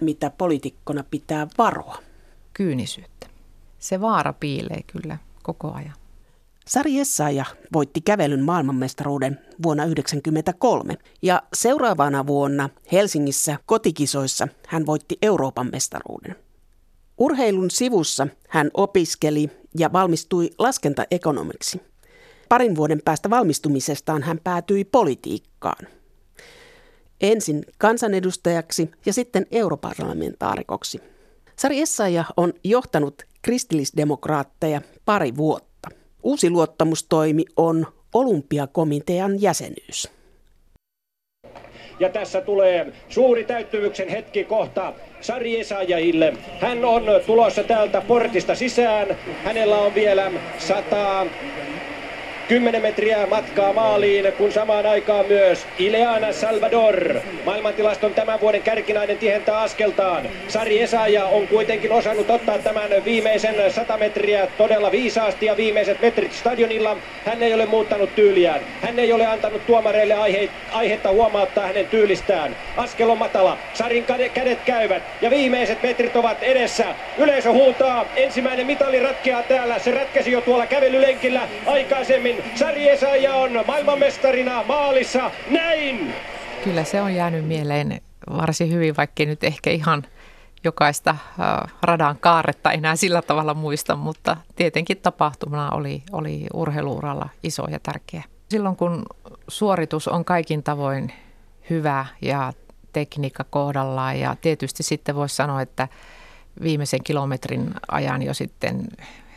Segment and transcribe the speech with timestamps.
[0.00, 1.98] mitä poliitikkona pitää varoa?
[2.54, 3.26] Kyynisyyttä.
[3.78, 5.94] Se vaara piilee kyllä koko ajan.
[6.66, 15.68] Sari Essaja voitti kävelyn maailmanmestaruuden vuonna 1993 ja seuraavana vuonna Helsingissä kotikisoissa hän voitti Euroopan
[15.72, 16.36] mestaruuden.
[17.18, 21.80] Urheilun sivussa hän opiskeli ja valmistui laskentaekonomiksi.
[22.48, 25.86] Parin vuoden päästä valmistumisestaan hän päätyi politiikkaan.
[27.20, 31.00] Ensin kansanedustajaksi ja sitten europarlamentaarikoksi.
[31.56, 35.88] Sari Essaja on johtanut kristillisdemokraatteja pari vuotta.
[36.22, 40.10] Uusi luottamustoimi on olympiakomitean jäsenyys.
[42.00, 46.36] Ja tässä tulee suuri täyttymyksen hetki kohta Sari Esajahille.
[46.60, 49.16] Hän on tulossa täältä portista sisään.
[49.44, 51.26] Hänellä on vielä 100
[52.48, 57.14] 10 metriä matkaa maaliin, kun samaan aikaan myös Ileana Salvador.
[57.44, 60.28] Maailmantilaston tämän vuoden kärkinainen tihentää askeltaan.
[60.48, 66.32] Sari Esaja on kuitenkin osannut ottaa tämän viimeisen 100 metriä todella viisaasti ja viimeiset metrit
[66.32, 66.96] stadionilla.
[67.24, 68.60] Hän ei ole muuttanut tyyliään.
[68.82, 72.56] Hän ei ole antanut tuomareille aihe, aihetta huomauttaa hänen tyylistään.
[72.76, 73.58] Askel on matala.
[73.74, 76.84] Sarin kädet käyvät ja viimeiset metrit ovat edessä.
[77.18, 78.04] Yleisö huutaa.
[78.16, 79.78] Ensimmäinen mitali ratkeaa täällä.
[79.78, 82.37] Se rätkäsi jo tuolla kävelylenkillä aikaisemmin.
[82.54, 85.30] Sari Esaija on maailmanmestarina maalissa.
[85.50, 86.14] Näin!
[86.64, 88.00] Kyllä se on jäänyt mieleen
[88.36, 90.02] varsin hyvin, vaikkei nyt ehkä ihan
[90.64, 91.16] jokaista
[91.82, 98.22] radan kaaretta enää sillä tavalla muista, mutta tietenkin tapahtumana oli, oli urheiluuralla iso ja tärkeä.
[98.48, 99.06] Silloin kun
[99.48, 101.12] suoritus on kaikin tavoin
[101.70, 102.52] hyvä ja
[102.92, 105.88] tekniikka kohdallaan ja tietysti sitten voisi sanoa, että
[106.62, 108.84] viimeisen kilometrin ajan jo sitten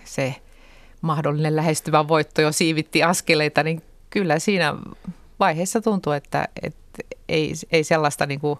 [0.03, 0.35] se
[1.01, 4.75] mahdollinen lähestyvä voitto jo siivitti askeleita, niin kyllä siinä
[5.39, 6.81] vaiheessa tuntuu, että, että
[7.29, 8.59] ei, ei sellaista, niin kuin,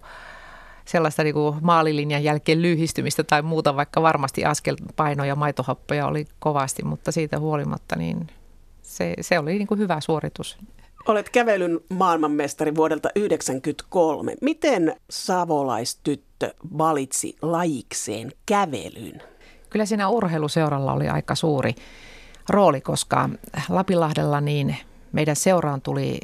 [0.86, 6.84] sellaista niin kuin maalilinjan jälkeen lyhistymistä tai muuta, vaikka varmasti askelpaino ja maitohappoja oli kovasti,
[6.84, 8.28] mutta siitä huolimatta niin
[8.82, 10.58] se, se oli niin kuin hyvä suoritus.
[11.08, 14.36] Olet kävelyn maailmanmestari vuodelta 1993.
[14.42, 19.22] Miten savolaistyttö valitsi lajikseen kävelyn?
[19.70, 21.76] Kyllä siinä urheiluseuralla oli aika suuri
[22.50, 23.30] rooli, koska
[23.70, 24.78] Lapilahdella niin
[25.12, 26.20] meidän seuraan tuli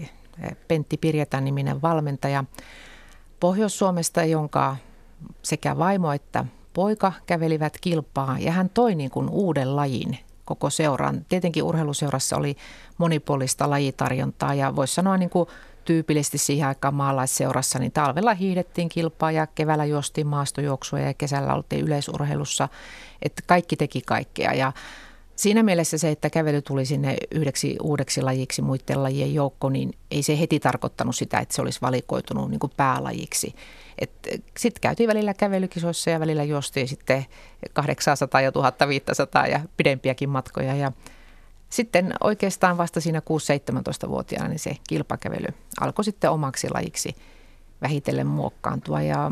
[0.67, 2.43] Pentti Pirjetan niminen valmentaja
[3.39, 4.75] Pohjois-Suomesta, jonka
[5.41, 11.25] sekä vaimo että poika kävelivät kilpaa ja hän toi niin kuin uuden lajin koko seuran.
[11.29, 12.57] Tietenkin urheiluseurassa oli
[12.97, 15.49] monipuolista lajitarjontaa ja voisi sanoa niin kuin
[15.85, 21.85] tyypillisesti siihen aikaan maalaisseurassa, niin talvella hiihdettiin kilpaa ja keväällä juostiin maastojuoksua ja kesällä oltiin
[21.85, 22.69] yleisurheilussa,
[23.21, 24.71] että kaikki teki kaikkea ja
[25.37, 30.23] Siinä mielessä se, että kävely tuli sinne yhdeksi uudeksi lajiksi muiden lajien joukko, niin ei
[30.23, 33.55] se heti tarkoittanut sitä, että se olisi valikoitunut niin kuin päälajiksi.
[34.57, 37.25] Sitten käytiin välillä kävelykisoissa ja välillä juostiin sitten
[37.73, 40.75] 800 ja 1500 ja pidempiäkin matkoja.
[40.75, 40.91] Ja
[41.69, 45.47] sitten oikeastaan vasta siinä 6-17-vuotiaana niin se kilpakävely
[45.81, 47.15] alkoi sitten omaksi lajiksi
[47.81, 49.01] vähitellen muokkaantua.
[49.01, 49.31] Ja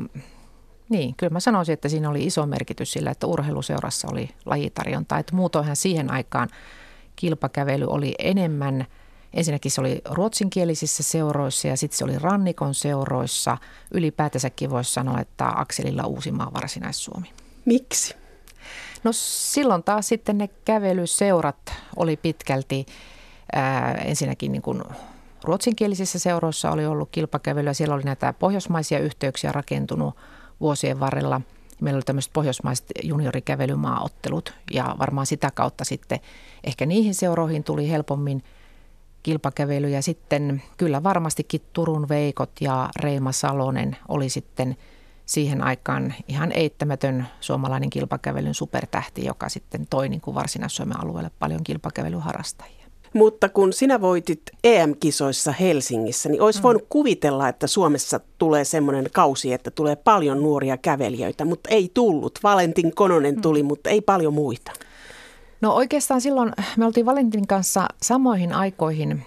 [0.90, 5.20] niin, kyllä mä sanoisin, että siinä oli iso merkitys sillä, että urheiluseurassa oli lajitarjontaa.
[5.20, 6.50] Että muutoinhan siihen aikaan
[7.16, 8.86] kilpakävely oli enemmän,
[9.34, 13.58] ensinnäkin se oli ruotsinkielisissä seuroissa ja sitten se oli rannikon seuroissa.
[13.94, 17.30] Ylipäätänsäkin voisi sanoa, että akselilla Uusimaa Varsinais-Suomi.
[17.66, 18.16] Miksi?
[19.04, 22.86] No silloin taas sitten ne kävelyseurat oli pitkälti
[23.54, 24.84] ää, ensinnäkin niin kuin
[25.44, 27.74] ruotsinkielisissä seuroissa oli ollut kilpakävelyä.
[27.74, 30.16] Siellä oli näitä pohjoismaisia yhteyksiä rakentunut–
[30.62, 31.42] vuosien varrella.
[31.82, 36.20] Meillä oli tämmöiset pohjoismaiset juniorikävelymaaottelut ja varmaan sitä kautta sitten
[36.64, 38.44] ehkä niihin seuroihin tuli helpommin
[39.24, 44.76] kilpakävely ja sitten kyllä varmastikin Turun Veikot ja Reima Salonen oli sitten
[45.26, 51.64] siihen aikaan ihan eittämätön suomalainen kilpakävelyn supertähti, joka sitten toi niin kuin Varsinais-Suomen alueelle paljon
[51.64, 52.85] kilpakävelyharrastajia.
[53.16, 56.64] Mutta kun sinä voitit EM-kisoissa Helsingissä, niin olisi mm.
[56.64, 62.40] voinut kuvitella, että Suomessa tulee semmoinen kausi, että tulee paljon nuoria kävelijöitä, mutta ei tullut.
[62.44, 63.68] Valentin Kononen tuli, mm.
[63.68, 64.72] mutta ei paljon muita.
[65.62, 69.24] No oikeastaan silloin me oltiin Valentin kanssa samoihin aikoihin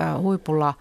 [0.00, 0.74] äh, huipulla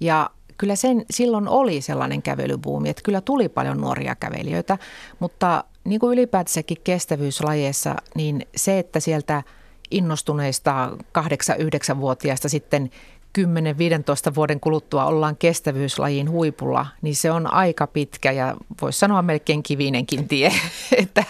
[0.00, 4.78] ja kyllä sen silloin oli sellainen kävelybuumi, että kyllä tuli paljon nuoria kävelijöitä,
[5.18, 9.42] mutta niin kuin ylipäätänsäkin kestävyyslajeissa, niin se, että sieltä–
[9.94, 12.90] innostuneista 8-9-vuotiaista sitten
[13.38, 19.62] 10-15 vuoden kuluttua ollaan kestävyyslajin huipulla, niin se on aika pitkä ja voisi sanoa melkein
[19.62, 20.52] kivinenkin tie.
[21.02, 21.24] että,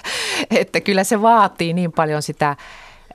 [0.50, 2.56] että kyllä se vaatii niin paljon sitä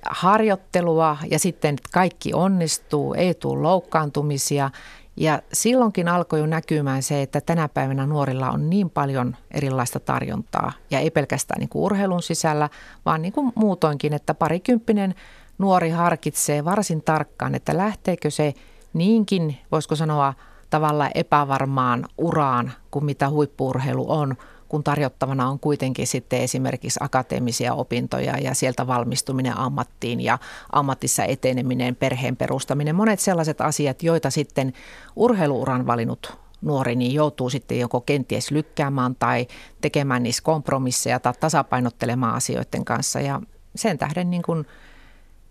[0.09, 4.69] harjoittelua ja sitten kaikki onnistuu, ei tule loukkaantumisia
[5.17, 10.71] Ja silloinkin alkoi jo näkymään se, että tänä päivänä nuorilla on niin paljon erilaista tarjontaa.
[10.91, 12.69] Ja ei pelkästään niin kuin urheilun sisällä,
[13.05, 15.15] vaan niin kuin muutoinkin, että parikymppinen
[15.59, 18.53] nuori harkitsee varsin tarkkaan, että lähteekö se
[18.93, 20.33] niinkin, voisiko sanoa,
[20.69, 24.35] tavallaan epävarmaan uraan kuin mitä huippuurheilu on,
[24.69, 30.37] kun tarjottavana on kuitenkin sitten esimerkiksi akateemisia opintoja ja sieltä valmistuminen ammattiin ja
[30.71, 34.73] ammatissa eteneminen, perheen perustaminen, monet sellaiset asiat, joita sitten
[35.15, 39.47] urheiluuran valinnut nuori niin joutuu sitten joko kenties lykkäämään tai
[39.81, 43.19] tekemään niissä kompromisseja tai tasapainottelemaan asioiden kanssa.
[43.19, 43.41] Ja
[43.75, 44.65] sen tähden niin kuin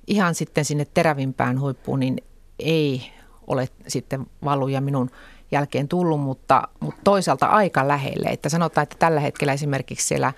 [0.08, 2.16] ihan sitten sinne terävimpään huippuun niin
[2.58, 3.12] ei
[3.46, 5.10] ole sitten valuja minun
[5.50, 8.28] jälkeen tullut, mutta, mutta toisaalta aika lähelle.
[8.28, 10.32] Että sanotaan, että tällä hetkellä esimerkiksi siellä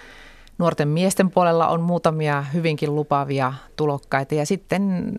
[0.59, 5.13] nuorten miesten puolella on muutamia hyvinkin lupaavia tulokkaita ja sitten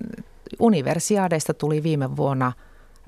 [0.60, 2.52] universiaadeista tuli viime vuonna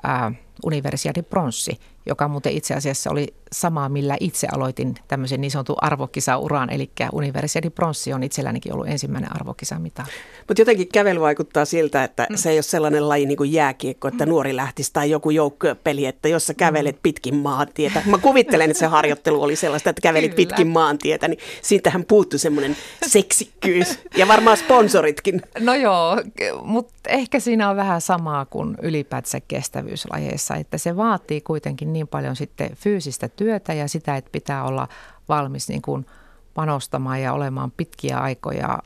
[0.03, 0.31] ää,
[0.65, 6.69] universiadi pronssi, joka muuten itse asiassa oli sama, millä itse aloitin tämmöisen niin sanotun arvokisauran,
[6.69, 10.07] eli Universiadi Pronssi on itsellänikin ollut ensimmäinen arvokisamitali.
[10.47, 12.35] Mutta jotenkin kävely vaikuttaa siltä, että mm.
[12.35, 14.29] se ei ole sellainen laji niin kuin jääkiekko, että mm.
[14.29, 16.99] nuori lähtisi tai joku joukkopeli, että jos sä kävelet mm.
[17.03, 18.01] pitkin maantietä.
[18.05, 20.47] Mä kuvittelen, että se harjoittelu oli sellaista, että kävelit Kyllä.
[20.47, 22.77] pitkin maantietä, niin siitähän puuttui semmoinen
[23.07, 25.41] seksikkyys ja varmaan sponsoritkin.
[25.59, 26.21] No joo,
[26.63, 32.35] mutta ehkä siinä on vähän samaa kuin ylipäätänsä kestävyyslajeissa, että se vaatii kuitenkin niin paljon
[32.35, 34.87] sitten fyysistä työtä ja sitä, että pitää olla
[35.29, 36.05] valmis niin kuin
[36.53, 38.79] panostamaan ja olemaan pitkiä aikoja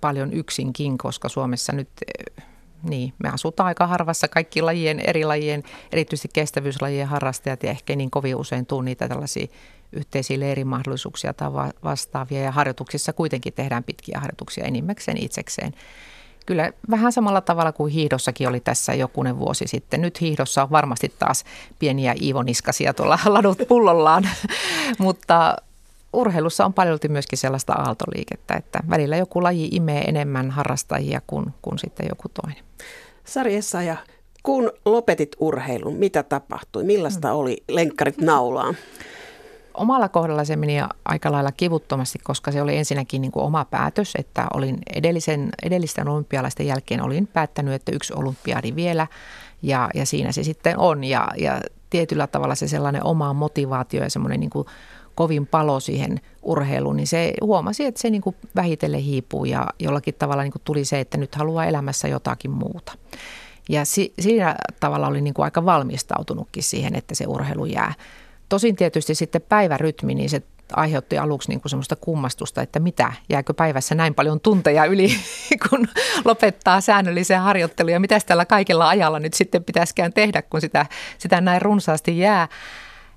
[0.00, 1.88] paljon yksinkin, koska Suomessa nyt
[2.38, 2.44] eh,
[2.82, 5.62] niin, me asutaan aika harvassa kaikki lajien, eri lajien,
[5.92, 9.46] erityisesti kestävyyslajien harrastajat ja ehkä niin kovin usein tuu niitä tällaisia
[9.92, 11.50] yhteisiä leirimahdollisuuksia tai
[11.84, 12.42] vastaavia.
[12.42, 15.72] Ja harjoituksissa kuitenkin tehdään pitkiä harjoituksia enimmäkseen itsekseen
[16.46, 20.00] kyllä vähän samalla tavalla kuin hiihdossakin oli tässä jokunen vuosi sitten.
[20.00, 21.44] Nyt hiihdossa on varmasti taas
[21.78, 24.28] pieniä iivoniskasia tuolla ladut pullollaan,
[24.98, 25.56] mutta
[26.12, 31.78] urheilussa on paljon myöskin sellaista aaltoliikettä, että välillä joku laji imee enemmän harrastajia kuin, kuin
[31.78, 32.64] sitten joku toinen.
[33.24, 33.96] Sari ja
[34.42, 36.84] kun lopetit urheilun, mitä tapahtui?
[36.84, 37.34] Millaista mm.
[37.34, 38.76] oli lenkkarit naulaan?
[39.76, 44.12] Omalla kohdalla se meni aika lailla kivuttomasti, koska se oli ensinnäkin niin kuin oma päätös,
[44.18, 49.06] että olin edellisen, edellisten olympialaisten jälkeen olin päättänyt, että yksi olympiadi vielä
[49.62, 54.10] ja, ja siinä se sitten on ja, ja tietyllä tavalla se sellainen oma motivaatio ja
[54.10, 54.66] semmoinen niin kuin
[55.14, 60.14] kovin palo siihen urheiluun, niin se huomasi, että se niin kuin vähitellen hiipuu ja jollakin
[60.14, 62.92] tavalla niin kuin tuli se, että nyt haluaa elämässä jotakin muuta.
[63.68, 67.94] Ja si, siinä tavalla oli niin kuin aika valmistautunutkin siihen, että se urheilu jää.
[68.48, 73.54] Tosin tietysti sitten päivärytmi, niin se aiheutti aluksi niin kuin semmoista kummastusta, että mitä, jääkö
[73.54, 75.08] päivässä näin paljon tunteja yli,
[75.68, 75.88] kun
[76.24, 80.86] lopettaa säännöllisen harjoittelun ja mitä tällä kaikella ajalla nyt sitten pitäisikään tehdä, kun sitä,
[81.18, 82.48] sitä näin runsaasti jää.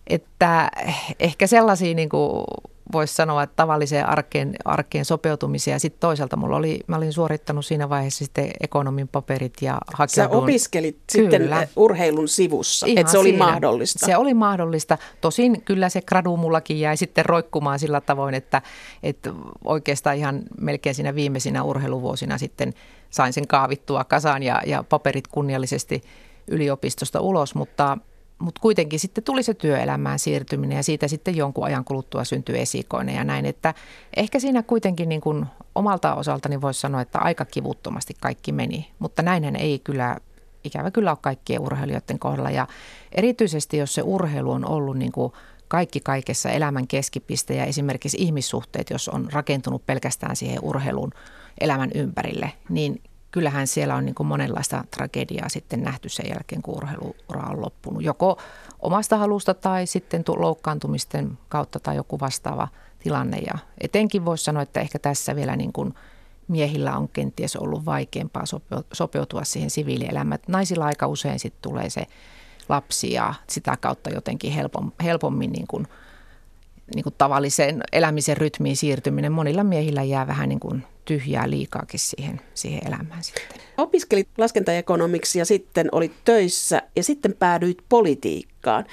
[0.07, 0.71] Että
[1.19, 2.43] ehkä sellaisia niin kuin
[2.91, 5.75] voisi sanoa, että tavalliseen arkeen, arkeen sopeutumisia.
[5.75, 10.31] Ja sitten toisaalta mulla oli, mä olin suorittanut siinä vaiheessa sitten ekonomin paperit ja hakeuduin.
[10.31, 11.29] Sä opiskelit kyllä.
[11.31, 13.45] sitten urheilun sivussa, että se oli siinä.
[13.45, 14.05] mahdollista.
[14.05, 14.97] Se oli mahdollista.
[15.21, 18.61] Tosin kyllä se gradu mullakin jäi sitten roikkumaan sillä tavoin, että,
[19.03, 19.33] että
[19.65, 22.73] oikeastaan ihan melkein siinä viimeisinä urheiluvuosina sitten
[23.09, 26.01] sain sen kaavittua kasaan ja, ja paperit kunniallisesti
[26.47, 27.97] yliopistosta ulos, mutta
[28.39, 33.15] mutta kuitenkin sitten tuli se työelämään siirtyminen ja siitä sitten jonkun ajan kuluttua syntyi esikoinen
[33.15, 33.73] ja näin, että
[34.15, 35.45] ehkä siinä kuitenkin niin kuin
[35.75, 40.17] omalta osaltani voisi sanoa, että aika kivuttomasti kaikki meni, mutta näinhän ei kyllä
[40.63, 42.67] ikävä kyllä ole kaikkien urheilijoiden kohdalla ja
[43.11, 45.33] erityisesti jos se urheilu on ollut niin kuin
[45.67, 51.11] kaikki kaikessa elämän keskipiste ja esimerkiksi ihmissuhteet, jos on rakentunut pelkästään siihen urheilun
[51.61, 56.77] elämän ympärille, niin kyllähän siellä on niin kuin monenlaista tragediaa sitten nähty sen jälkeen, kun
[56.77, 58.03] urheiluura on loppunut.
[58.03, 58.39] Joko
[58.79, 62.67] omasta halusta tai sitten loukkaantumisten kautta tai joku vastaava
[62.99, 63.37] tilanne.
[63.37, 65.93] Ja etenkin voisi sanoa, että ehkä tässä vielä niin kuin
[66.47, 68.43] miehillä on kenties ollut vaikeampaa
[68.93, 70.39] sopeutua siihen siviilielämään.
[70.47, 72.07] Naisilla aika usein sitten tulee se
[72.69, 75.87] lapsi ja sitä kautta jotenkin helpommin, helpommin niin kuin–
[76.95, 82.41] niin kuin tavalliseen elämisen rytmiin siirtyminen monilla miehillä jää vähän niin kuin tyhjää liikaakin siihen,
[82.53, 83.61] siihen elämään sitten.
[83.77, 88.85] Opiskelit laskentaekonomiksi ja sitten olit töissä ja sitten päädyit politiikkaan.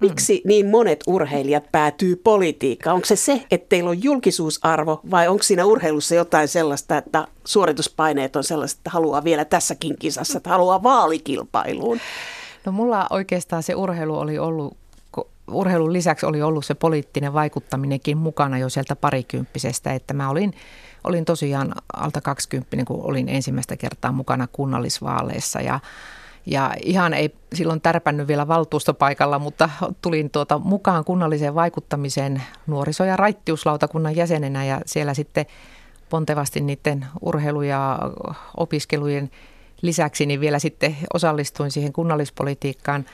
[0.00, 0.48] Miksi mm.
[0.48, 2.94] niin monet urheilijat päätyy politiikkaan?
[2.94, 8.36] Onko se se, että teillä on julkisuusarvo vai onko siinä urheilussa jotain sellaista, että suorituspaineet
[8.36, 12.00] on sellaista, että haluaa vielä tässäkin kisassa, että haluaa vaalikilpailuun?
[12.64, 14.76] No mulla oikeastaan se urheilu oli ollut
[15.50, 20.54] urheilun lisäksi oli ollut se poliittinen vaikuttaminenkin mukana jo sieltä parikymppisestä, että mä olin,
[21.04, 25.80] olin tosiaan alta 20, kun olin ensimmäistä kertaa mukana kunnallisvaaleissa ja
[26.46, 29.70] Ja ihan ei silloin tärpännyt vielä valtuustopaikalla, mutta
[30.02, 35.46] tulin tuota mukaan kunnalliseen vaikuttamiseen nuoriso- ja raittiuslautakunnan jäsenenä ja siellä sitten
[36.10, 37.98] pontevasti niiden urheilu- ja
[38.56, 39.30] opiskelujen
[39.82, 43.04] lisäksi niin vielä sitten osallistuin siihen kunnallispolitiikkaan.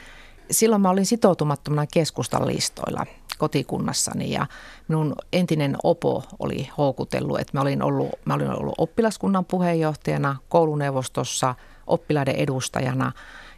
[0.50, 3.06] Silloin mä olin sitoutumattomana keskustan listoilla
[3.38, 4.46] kotikunnassani ja
[4.88, 11.54] minun entinen opo oli houkutellut, että mä olin ollut, mä olin ollut oppilaskunnan puheenjohtajana, kouluneuvostossa,
[11.86, 13.12] oppilaiden edustajana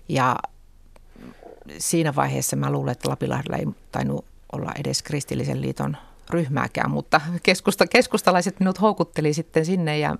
[0.08, 0.36] ja
[1.78, 5.96] siinä vaiheessa mä luulen, että Lapilahdella ei tainnut olla edes kristillisen liiton
[6.30, 10.16] ryhmääkään, mutta keskusta, keskustalaiset minut houkutteli sitten sinne ja,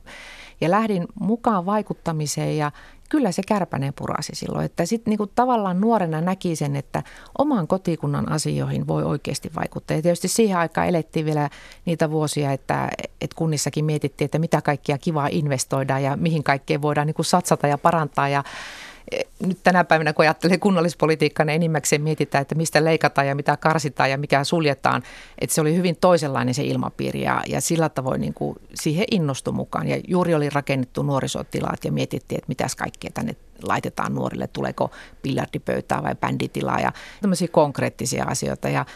[0.61, 2.73] ja lähdin mukaan vaikuttamiseen ja
[3.13, 4.65] kyllä se kärpänen purasi silloin.
[4.65, 7.03] Että sitten niinku tavallaan nuorena näki sen, että
[7.39, 9.97] oman kotikunnan asioihin voi oikeasti vaikuttaa.
[9.97, 11.51] Ja tietysti siihen aikaan elettiin vielä
[11.85, 12.91] niitä vuosia, että,
[13.21, 17.79] että kunnissakin mietittiin, että mitä kaikkia kivaa investoidaan ja mihin kaikkeen voidaan niinku satsata ja
[17.79, 18.29] parantaa.
[18.29, 18.45] Ja
[19.47, 24.11] nyt tänä päivänä, kun ajattelee kunnallispolitiikkaa, niin enimmäkseen mietitään, että mistä leikataan ja mitä karsitaan
[24.11, 25.03] ja mikä suljetaan.
[25.39, 29.55] Että se oli hyvin toisenlainen se ilmapiiri ja, ja sillä tavoin niin kuin siihen innostui
[29.55, 29.89] mukaan.
[29.89, 34.91] Ja juuri oli rakennettu nuorisotilat ja mietittiin, että mitäs kaikkea tänne laitetaan nuorille, tuleeko
[35.23, 38.69] biljardipöytää vai bänditilaa ja tämmöisiä konkreettisia asioita.
[38.69, 38.87] Ja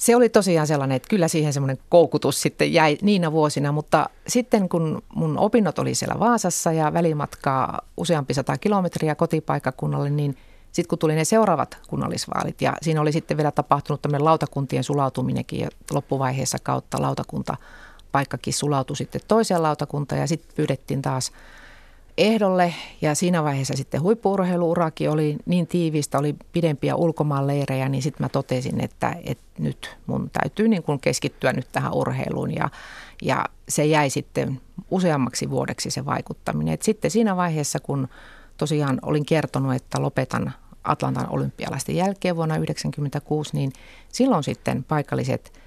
[0.00, 4.68] se oli tosiaan sellainen, että kyllä siihen semmoinen koukutus sitten jäi niinä vuosina, mutta sitten
[4.68, 10.36] kun mun opinnot oli siellä Vaasassa ja välimatkaa useampi sata kilometriä kotipaikkakunnalle, niin
[10.72, 15.60] sitten kun tuli ne seuraavat kunnallisvaalit ja siinä oli sitten vielä tapahtunut tämmöinen lautakuntien sulautuminenkin
[15.60, 17.56] ja loppuvaiheessa kautta lautakunta
[18.12, 21.32] paikkakin sulautui sitten toiseen lautakuntaan ja sitten pyydettiin taas
[22.20, 28.28] ehdolle ja siinä vaiheessa sitten huippuurheiluurakin oli niin tiivistä, oli pidempiä ulkomaanleirejä, niin sitten mä
[28.28, 32.68] totesin, että, että nyt mun täytyy niin kuin keskittyä nyt tähän urheiluun ja,
[33.22, 34.60] ja se jäi sitten
[34.90, 36.74] useammaksi vuodeksi se vaikuttaminen.
[36.74, 38.08] Et sitten siinä vaiheessa, kun
[38.56, 40.52] tosiaan olin kertonut, että lopetan
[40.84, 43.72] Atlantan olympialaisten jälkeen vuonna 1996, niin
[44.08, 45.52] silloin sitten paikalliset–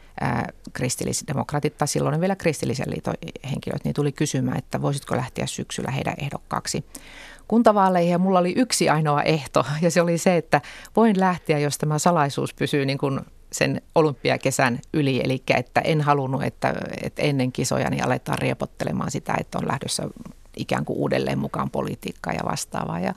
[0.74, 3.14] kristillisdemokraatit tai silloin vielä kristillisen liiton
[3.52, 6.86] henkilöt, niin tuli kysymään, että voisitko lähteä syksyllä heidän ehdokkaaksi
[7.48, 8.12] kuntavaaleihin.
[8.12, 10.62] Ja mulla oli yksi ainoa ehto ja se oli se, että
[10.96, 13.20] voin lähteä, jos tämä salaisuus pysyy niin kuin
[13.52, 15.22] sen olympiakesän yli.
[15.24, 20.04] Eli että en halunnut, että, että ennen kisoja niin aletaan riepottelemaan sitä, että on lähdössä
[20.58, 23.00] ikään kuin uudelleen mukaan politiikkaa ja vastaavaa.
[23.00, 23.14] Ja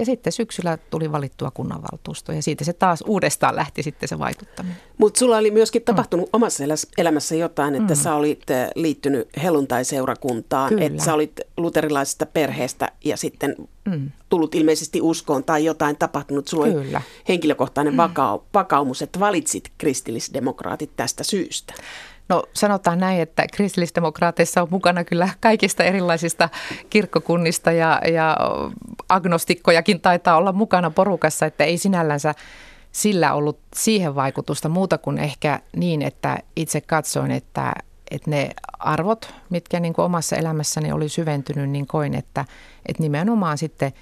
[0.00, 4.76] ja sitten syksyllä tuli valittua kunnanvaltuusto ja siitä se taas uudestaan lähti sitten se vaikuttaminen.
[4.98, 6.30] Mutta sulla oli myöskin tapahtunut mm.
[6.32, 6.64] omassa
[6.98, 8.00] elämässä jotain, että mm.
[8.00, 13.54] sä olit eh, liittynyt helluntai-seurakuntaan, että sä olit luterilaisesta perheestä ja sitten
[13.84, 14.10] mm.
[14.28, 16.48] tullut ilmeisesti uskoon tai jotain tapahtunut.
[16.48, 16.98] Sulla Kyllä.
[16.98, 17.98] oli henkilökohtainen mm.
[17.98, 21.74] vakau- vakaumus, että valitsit kristillisdemokraatit tästä syystä.
[22.30, 26.48] No sanotaan näin, että kristillisdemokraateissa on mukana kyllä kaikista erilaisista
[26.90, 28.36] kirkkokunnista ja, ja
[29.08, 32.34] agnostikkojakin taitaa olla mukana porukassa, että ei sinällänsä
[32.92, 37.72] sillä ollut siihen vaikutusta muuta kuin ehkä niin, että itse katsoin, että,
[38.10, 42.44] että ne arvot, mitkä niin kuin omassa elämässäni oli syventynyt, niin koin, että,
[42.86, 43.92] että nimenomaan sitten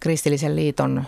[0.00, 1.04] kristillisen liiton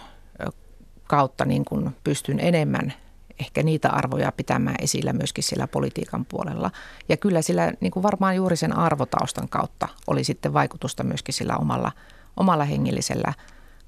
[1.07, 2.93] kautta niin kuin pystyn enemmän
[3.41, 6.71] ehkä niitä arvoja pitämään esillä myöskin sillä politiikan puolella.
[7.09, 11.57] Ja kyllä sillä niin kuin varmaan juuri sen arvotaustan kautta oli sitten vaikutusta myöskin sillä
[11.57, 11.93] omalla,
[12.37, 13.33] omalla hengillisellä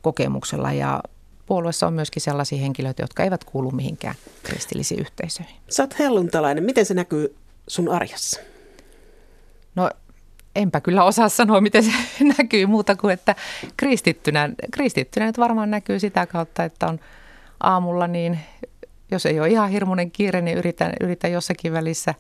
[0.02, 1.02] kokemuksella ja
[1.47, 5.57] puolueessa on myöskin sellaisia henkilöitä, jotka eivät kuulu mihinkään kristillisiin yhteisöihin.
[5.69, 6.64] Sä oot helluntalainen.
[6.64, 7.37] Miten se näkyy
[7.69, 8.40] sun arjessa?
[9.75, 9.90] No
[10.57, 11.90] enpä kyllä osaa sanoa, miten se
[12.38, 13.35] näkyy muuta kuin, että
[13.76, 17.00] kristittynä, kristittynä nyt varmaan näkyy sitä kautta, että on
[17.61, 18.38] aamulla niin
[19.11, 22.14] jos ei ole ihan hirmuinen kiire, niin yritän, yritän jossakin välissä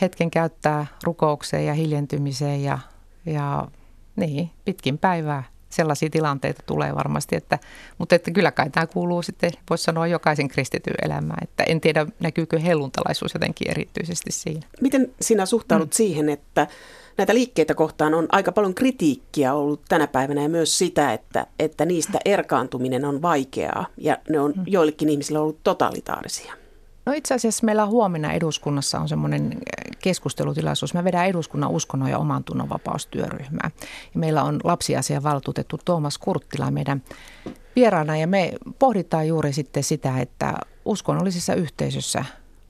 [0.00, 2.78] hetken käyttää rukoukseen ja hiljentymiseen ja,
[3.26, 3.68] ja
[4.16, 7.58] niin, pitkin päivää sellaisia tilanteita tulee varmasti, että,
[7.98, 12.06] mutta että kyllä kai tämä kuuluu sitten, voisi sanoa jokaisen kristityn elämään, että en tiedä
[12.20, 14.66] näkyykö helluntalaisuus jotenkin erityisesti siinä.
[14.80, 15.94] Miten sinä suhtaudut mm.
[15.94, 16.66] siihen, että
[17.18, 21.84] näitä liikkeitä kohtaan on aika paljon kritiikkiä ollut tänä päivänä ja myös sitä, että, että
[21.84, 24.62] niistä erkaantuminen on vaikeaa ja ne on mm.
[24.66, 26.63] joillekin ihmisille ollut totalitaarisia.
[27.06, 30.94] No itse asiassa meillä huomenna eduskunnassa on semmoinen äh, keskustelutilaisuus.
[30.94, 33.70] Mä vedän eduskunnan uskonnon ja oman tunnon vapaustyöryhmää.
[34.14, 37.02] Ja meillä on lapsiasiavaltuutettu Tuomas Kurttila meidän
[37.76, 42.24] vieraana ja me pohditaan juuri sitten sitä, että uskonnollisessa yhteisössä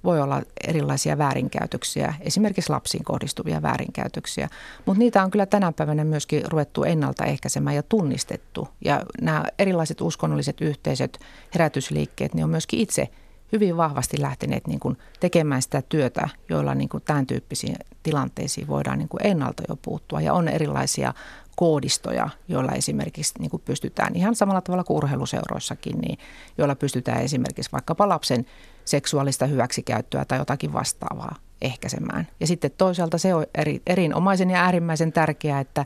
[0.04, 4.48] voi olla erilaisia väärinkäytöksiä, esimerkiksi lapsiin kohdistuvia väärinkäytöksiä.
[4.86, 8.68] Mutta niitä on kyllä tänä päivänä myöskin ruvettu ennaltaehkäisemään ja tunnistettu.
[8.84, 11.18] Ja nämä erilaiset uskonnolliset yhteisöt,
[11.54, 13.08] herätysliikkeet, ne on myöskin itse–
[13.54, 18.98] hyvin vahvasti lähteneet niin kuin tekemään sitä työtä, joilla niin kuin tämän tyyppisiin tilanteisiin voidaan
[18.98, 20.20] niin kuin ennalta jo puuttua.
[20.20, 21.14] Ja on erilaisia
[21.56, 26.18] koodistoja, joilla esimerkiksi niin kuin pystytään ihan samalla tavalla kuin urheiluseuroissakin, niin
[26.58, 28.46] joilla pystytään esimerkiksi vaikkapa lapsen
[28.84, 32.28] seksuaalista hyväksikäyttöä tai jotakin vastaavaa ehkäisemään.
[32.40, 35.84] Ja sitten toisaalta se on eri, erinomaisen ja äärimmäisen tärkeää, että,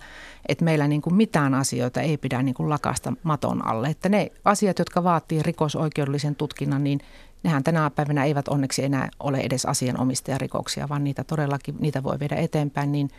[0.48, 3.88] että meillä niin kuin mitään asioita ei pidä niin kuin lakasta maton alle.
[3.88, 7.00] Että ne asiat, jotka vaatii rikosoikeudellisen tutkinnan, niin
[7.42, 12.36] nehän tänä päivänä eivät onneksi enää ole edes asianomistajarikoksia, vaan niitä todellakin, niitä voi viedä
[12.36, 13.10] eteenpäin niin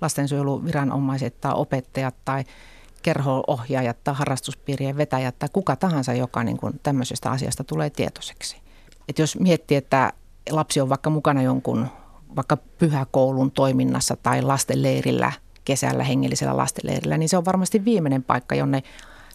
[0.00, 2.44] lastensuojeluviranomaiset tai opettajat tai
[3.02, 8.56] kerho-ohjaajat tai harrastuspiirien vetäjät tai kuka tahansa, joka niin kuin tämmöisestä asiasta tulee tietoiseksi.
[9.08, 10.12] Et jos miettii, että
[10.50, 11.86] lapsi on vaikka mukana jonkun
[12.36, 15.32] vaikka pyhäkoulun toiminnassa tai lastenleirillä
[15.64, 18.82] kesällä hengellisellä lastenleirillä, niin se on varmasti viimeinen paikka, jonne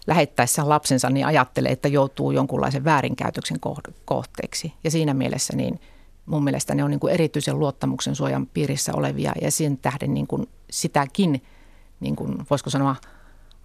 [0.06, 3.58] lähettäessään lapsensa niin ajattelee, että joutuu jonkunlaisen väärinkäytöksen
[4.04, 4.72] kohteeksi.
[4.84, 5.80] Ja siinä mielessä niin
[6.26, 10.26] mun mielestä ne on niin kuin erityisen luottamuksen suojan piirissä olevia ja sen tähden niin
[10.26, 11.42] kuin sitäkin,
[12.00, 12.96] niin kuin voisiko sanoa,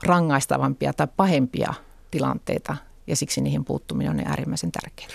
[0.03, 1.73] rangaistavampia tai pahempia
[2.11, 2.77] tilanteita
[3.07, 5.09] ja siksi niihin puuttuminen on äärimmäisen tärkeää.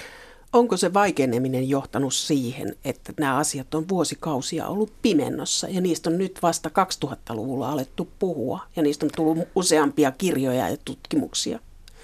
[0.52, 6.18] Onko se vaikeneminen johtanut siihen, että nämä asiat on vuosikausia ollut pimennossa ja niistä on
[6.18, 6.70] nyt vasta
[7.04, 11.58] 2000-luvulla alettu puhua ja niistä on tullut useampia kirjoja ja tutkimuksia?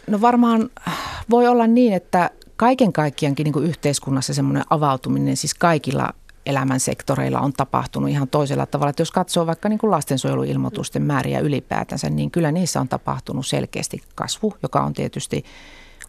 [0.07, 0.71] No varmaan
[1.31, 6.15] voi olla niin, että kaiken kaikkiaankin niin kuin yhteiskunnassa semmoinen avautuminen siis kaikilla
[6.47, 8.91] elämän sektoreilla on tapahtunut ihan toisella tavalla.
[8.91, 14.03] Että jos katsoo vaikka niin kuin lastensuojeluilmoitusten määriä ylipäätänsä, niin kyllä niissä on tapahtunut selkeästi
[14.15, 15.45] kasvu, joka on tietysti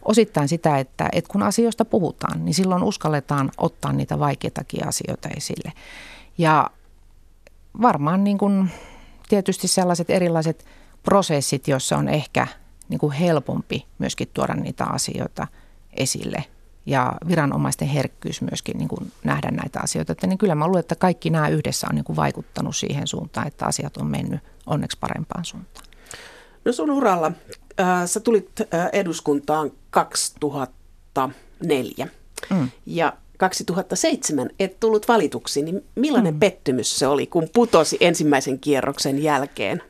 [0.02, 5.72] osittain sitä, että, että kun asioista puhutaan, niin silloin uskalletaan ottaa niitä vaikeitakin asioita esille.
[6.38, 6.70] Ja
[7.82, 8.70] varmaan niin kuin
[9.28, 10.64] tietysti sellaiset erilaiset
[11.02, 12.46] prosessit, joissa on ehkä
[12.88, 15.46] niin kuin helpompi myöskin tuoda niitä asioita
[15.92, 16.44] esille
[16.86, 20.12] ja viranomaisten herkkyys myöskin niin kuin nähdä näitä asioita.
[20.12, 23.46] Että niin kyllä mä luulen, että kaikki nämä yhdessä on niin kuin vaikuttanut siihen suuntaan,
[23.46, 25.86] että asiat on mennyt onneksi parempaan suuntaan.
[26.64, 27.32] No sun uralla
[27.80, 32.08] äh, sä tulit äh, eduskuntaan 2004
[32.50, 32.68] mm.
[32.86, 36.40] ja 2007 et tullut valituksi, niin millainen mm.
[36.40, 39.82] pettymys se oli, kun putosi ensimmäisen kierroksen jälkeen?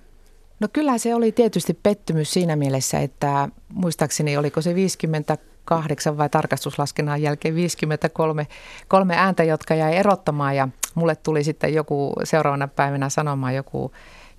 [0.60, 7.22] No kyllä se oli tietysti pettymys siinä mielessä, että muistaakseni oliko se 58 vai tarkastuslaskennan
[7.22, 8.46] jälkeen 53
[8.88, 13.92] kolme ääntä, jotka jäi erottamaan ja mulle tuli sitten joku seuraavana päivänä sanomaan joku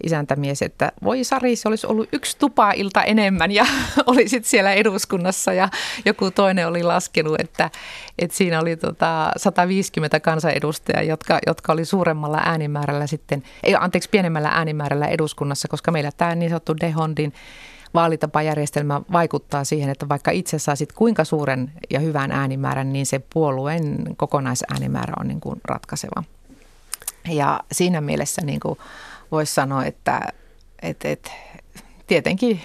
[0.03, 3.65] isäntämies, että voi Sari, se olisi ollut yksi tupailta enemmän ja
[4.05, 5.69] olisit siellä eduskunnassa ja
[6.05, 7.69] joku toinen oli laskenut, että,
[8.19, 14.49] että siinä oli tota 150 kansanedustajaa, jotka, jotka oli suuremmalla äänimäärällä sitten, ei anteeksi pienemmällä
[14.49, 17.33] äänimäärällä eduskunnassa, koska meillä tämä niin sanottu Dehondin
[17.93, 23.97] vaalitapajärjestelmä vaikuttaa siihen, että vaikka itse saisit kuinka suuren ja hyvän äänimäärän, niin se puolueen
[24.17, 26.23] kokonaisäänimäärä on niin kuin ratkaiseva.
[27.29, 28.79] Ja siinä mielessä niin kuin
[29.31, 30.21] voisi sanoa, että
[30.81, 31.31] et, et,
[32.07, 32.61] tietenkin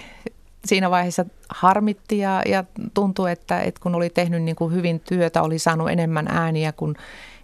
[0.65, 5.41] siinä vaiheessa harmitti ja, ja tuntui, että, että kun oli tehnyt niin kuin hyvin työtä,
[5.41, 6.95] oli saanut enemmän ääniä kuin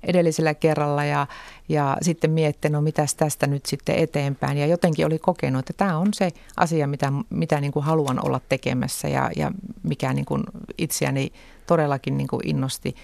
[0.03, 1.27] edellisellä kerralla ja,
[1.69, 4.57] ja sitten miettinyt, no mitäs tästä nyt sitten eteenpäin.
[4.57, 8.41] Ja jotenkin oli kokenut, että tämä on se asia, mitä, mitä niin kuin haluan olla
[8.49, 9.51] tekemässä ja, ja
[9.83, 10.43] mikä niin kuin
[10.77, 11.33] itseäni
[11.67, 12.95] todellakin niin kuin innosti.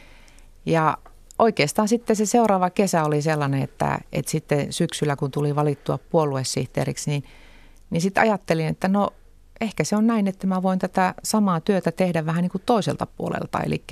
[0.65, 0.97] Ja
[1.39, 7.10] oikeastaan sitten se seuraava kesä oli sellainen, että, että sitten syksyllä kun tuli valittua puoluesihteeriksi,
[7.10, 7.23] niin,
[7.89, 9.10] niin sitten ajattelin, että no
[9.62, 13.06] ehkä se on näin, että mä voin tätä samaa työtä tehdä vähän niin kuin toiselta
[13.06, 13.60] puolelta.
[13.60, 13.84] Eli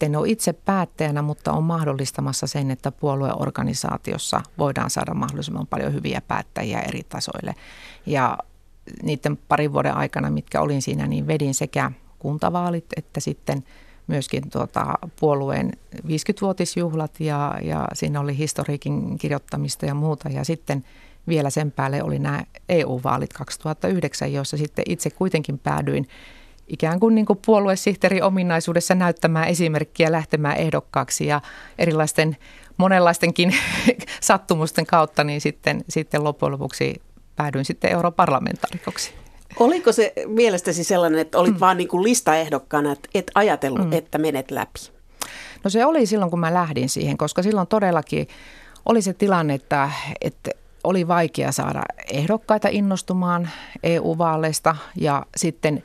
[0.00, 6.22] en ole itse päättäjänä, mutta on mahdollistamassa sen, että puolueorganisaatiossa voidaan saada mahdollisimman paljon hyviä
[6.28, 7.54] päättäjiä eri tasoille.
[8.06, 8.38] Ja
[9.02, 13.64] niiden parin vuoden aikana, mitkä olin siinä, niin vedin sekä kuntavaalit että sitten–
[14.12, 20.28] myöskin tuota, puolueen 50-vuotisjuhlat ja, ja siinä oli historiikin kirjoittamista ja muuta.
[20.28, 20.84] Ja sitten
[21.28, 26.08] vielä sen päälle oli nämä EU-vaalit 2009, joissa sitten itse kuitenkin päädyin
[26.68, 31.40] ikään kuin, niin kuin puoluesihteeri ominaisuudessa näyttämään esimerkkiä lähtemään ehdokkaaksi ja
[31.78, 32.36] erilaisten
[32.76, 33.54] monenlaistenkin
[34.20, 36.94] sattumusten kautta, niin sitten, sitten loppujen lopuksi
[37.36, 39.21] päädyin sitten europarlamentaarikoksi.
[39.60, 41.60] Oliko se mielestäsi sellainen, että olit mm.
[41.60, 43.92] vaan niin kuin listaehdokkaana, että et ajatellut, mm.
[43.92, 44.80] että menet läpi?
[45.64, 48.28] No se oli silloin, kun mä lähdin siihen, koska silloin todellakin
[48.86, 50.50] oli se tilanne, että, että
[50.84, 53.50] oli vaikea saada ehdokkaita innostumaan
[53.82, 55.82] EU-vaaleista ja sitten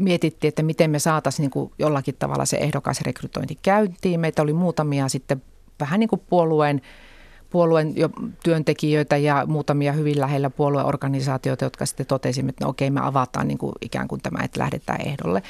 [0.00, 4.20] mietittiin, että miten me saataisiin niin jollakin tavalla se ehdokasrekrytointi käyntiin.
[4.20, 5.42] Meitä oli muutamia sitten
[5.80, 6.80] vähän niin kuin puolueen
[7.50, 7.94] puolueen
[8.44, 13.58] työntekijöitä ja muutamia hyvin lähellä puolueorganisaatioita, jotka sitten totesimme, että no okei, me avataan niin
[13.58, 15.42] kuin ikään kuin tämä, että lähdetään ehdolle.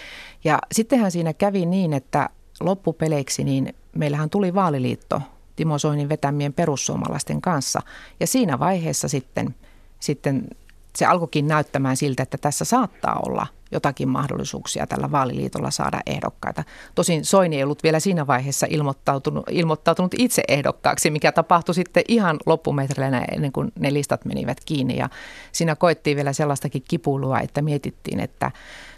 [0.45, 2.29] Ja sittenhän siinä kävi niin, että
[2.61, 5.23] loppupeleiksi niin meillähän tuli vaaliliitto
[5.57, 7.81] Timo Soinin vetämien perussuomalaisten kanssa.
[8.21, 9.55] Ja siinä vaiheessa sitten,
[10.01, 10.49] sitten
[10.97, 16.65] se alkoikin näyttämään siltä, että tässä saattaa olla jotakin mahdollisuuksia tällä vaaliliitolla saada ehdokkaita.
[16.95, 22.37] Tosin Soini ei ollut vielä siinä vaiheessa ilmoittautunut, ilmoittautunut itse ehdokkaaksi, mikä tapahtui sitten ihan
[22.47, 24.97] loppumetreillä ennen kuin ne listat menivät kiinni.
[24.97, 25.09] Ja
[25.53, 28.51] siinä koettiin vielä sellaistakin kipuilua, että mietittiin, että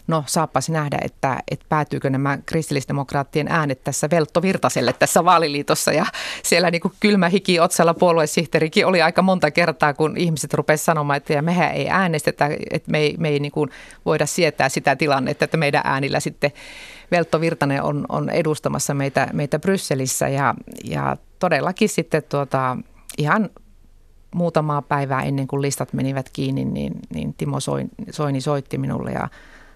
[0.07, 5.93] no saappas nähdä, että, että päätyykö nämä kristillisdemokraattien äänet tässä Veltto Virtaselle tässä vaaliliitossa.
[5.93, 6.07] Ja
[6.43, 11.17] siellä niin kuin kylmä hiki otsalla puoluesihteerikin oli aika monta kertaa, kun ihmiset rupesivat sanomaan,
[11.17, 13.71] että mehän ei äänestetä, että me ei, me ei niin kuin
[14.05, 16.53] voida sietää sitä tilannetta, että meidän äänillä sitten
[17.11, 22.77] Veltto Virtanen on, on edustamassa meitä, meitä Brysselissä ja, ja todellakin sitten tuota,
[23.19, 23.51] ihan
[24.35, 27.59] muutamaa päivää ennen kuin listat menivät kiinni, niin, niin Timo
[28.11, 29.29] Soini soitti minulle ja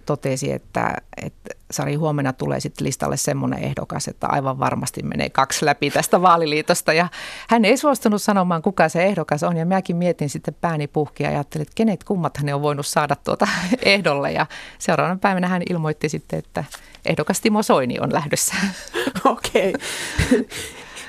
[0.07, 5.65] totesi, että, että Sari huomenna tulee sitten listalle semmoinen ehdokas, että aivan varmasti menee kaksi
[5.67, 6.93] läpi tästä vaaliliitosta.
[6.93, 7.09] Ja
[7.49, 9.57] hän ei suostunut sanomaan, kuka se ehdokas on.
[9.57, 13.17] Ja mäkin mietin sitten pääni puhki ja ajattelin, että kenet kummat hän on voinut saada
[13.17, 13.49] tuota
[13.83, 14.33] ehdolle.
[14.33, 14.47] Ja
[14.79, 16.65] seuraavana päivänä hän ilmoitti sitten, että
[17.05, 18.55] ehdokas Timo Soini on lähdössä.
[19.25, 19.75] Okei.
[19.75, 20.45] Okay.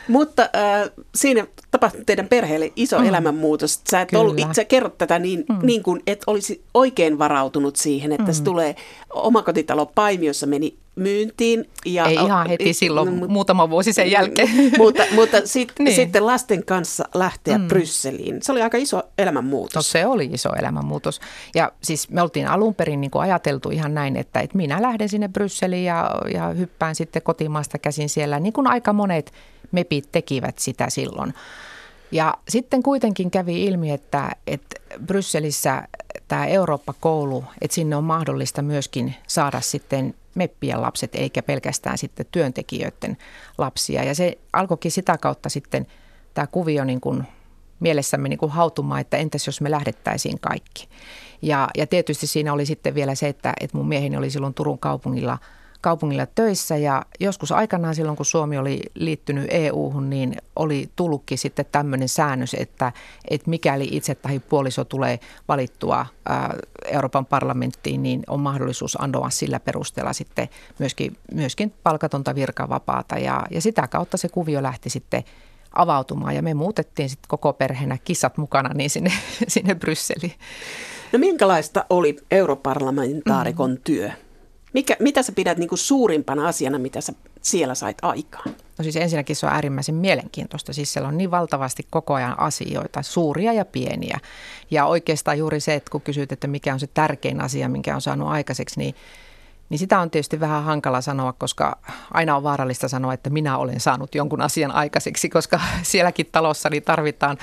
[0.08, 3.06] Mutta äh, siinä tapahtui teidän perheelle iso mm.
[3.06, 3.82] elämänmuutos.
[3.90, 5.60] Sä, et ollut, sä kerrot tätä niin, mm.
[5.62, 8.34] niin kuin et olisi oikein varautunut siihen, että mm.
[8.34, 8.76] se tulee
[9.10, 11.70] omakotitalo Paimiossa meni myyntiin.
[11.86, 14.50] Ja, Ei ihan heti silloin, no, muutama vuosi sen jälkeen.
[14.78, 15.96] mutta mutta sit, niin.
[15.96, 17.68] sitten lasten kanssa lähteä mm.
[17.68, 18.42] Brysseliin.
[18.42, 19.76] Se oli aika iso elämänmuutos.
[19.76, 21.22] No se oli iso elämänmuutos.
[21.56, 25.10] Ja siis me oltiin alun perin niin kuin ajateltu ihan näin, että, että minä lähden
[25.10, 29.34] sinne Brysseliin ja, ja hyppään sitten kotimaasta käsin siellä, niin kuin aika monet
[29.72, 31.34] MEPit tekivät sitä silloin.
[32.12, 35.88] Ja sitten kuitenkin kävi ilmi, että, että Brysselissä
[36.28, 43.18] tämä Eurooppa-koulu, että sinne on mahdollista myöskin saada sitten meppien lapset, eikä pelkästään sitten työntekijöiden
[43.58, 44.04] lapsia.
[44.04, 45.88] Ja se alkoikin sitä kautta sitten
[46.34, 47.24] tämä kuvio niin kuin
[47.80, 50.90] mielessämme niin kuin hautumaan, että entäs jos me lähdettäisiin kaikki.
[51.42, 54.80] Ja, ja tietysti siinä oli sitten vielä se, että, että mun mieheni oli silloin Turun
[54.80, 55.38] kaupungilla–
[55.86, 61.66] kaupungilla töissä ja joskus aikanaan silloin, kun Suomi oli liittynyt EU-hun, niin oli tullutkin sitten
[61.72, 62.92] tämmöinen säännös, että,
[63.30, 66.06] että mikäli itse tai puoliso tulee valittua
[66.86, 73.62] Euroopan parlamenttiin, niin on mahdollisuus andoa sillä perusteella sitten myöskin, myöskin palkatonta virkavapaata ja, ja
[73.62, 75.24] sitä kautta se kuvio lähti sitten
[75.72, 79.12] avautumaan ja me muutettiin sitten koko perheenä kissat mukana niin sinne,
[79.48, 80.34] sinne Brysseliin.
[81.14, 83.78] No minkälaista oli europarlamentaarikon mm.
[83.84, 84.12] työ?
[84.76, 88.50] Mikä, mitä sä pidät niin kuin suurimpana asiana, mitä sä siellä sait aikaan?
[88.78, 90.74] No siis ensinnäkin se on äärimmäisen mielenkiintoista.
[90.74, 94.20] Siis siellä on niin valtavasti koko ajan asioita, suuria ja pieniä.
[94.72, 98.02] Ja oikeastaan juuri se, että kun kysyt, että mikä on se tärkein asia, minkä on
[98.02, 98.96] saanut aikaiseksi, niin
[99.70, 101.78] niin sitä on tietysti vähän hankala sanoa, koska
[102.12, 106.84] aina on vaarallista sanoa, että minä olen saanut jonkun asian aikaiseksi, koska sielläkin talossa niin
[106.84, 107.38] tarvitaan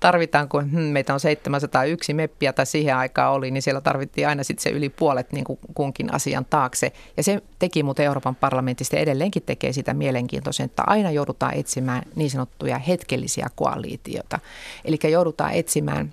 [0.00, 4.42] tarvitaan, kun hmm, meitä on 701 meppiä tai siihen aikaan oli, niin siellä tarvittiin aina
[4.42, 6.92] sitten se yli puolet niin kuin kunkin asian taakse.
[7.16, 12.30] Ja se teki muuten Euroopan parlamentista edelleenkin tekee sitä mielenkiintoisen, että aina joudutaan etsimään niin
[12.30, 14.38] sanottuja hetkellisiä koaliitioita.
[14.84, 16.12] Eli joudutaan etsimään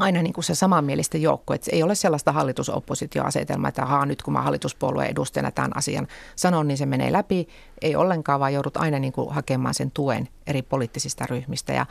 [0.00, 4.32] aina niin kuin se samanmielisten joukko, että ei ole sellaista hallitusoppositioasetelmaa, että ahaa, nyt kun
[4.32, 7.48] mä hallituspuolueen edustajana tämän asian sanon, niin se menee läpi.
[7.82, 11.72] Ei ollenkaan, vaan joudut aina niin kuin hakemaan sen tuen eri poliittisista ryhmistä.
[11.72, 11.86] Ja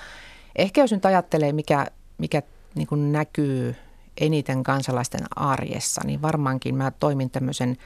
[0.56, 1.88] Ehkä jos nyt ajattelee, mikä,
[2.18, 2.42] mikä
[2.76, 3.76] niin kuin näkyy
[4.18, 7.78] eniten kansalaisten arjessa, niin varmaankin mä toimin tämmöisen,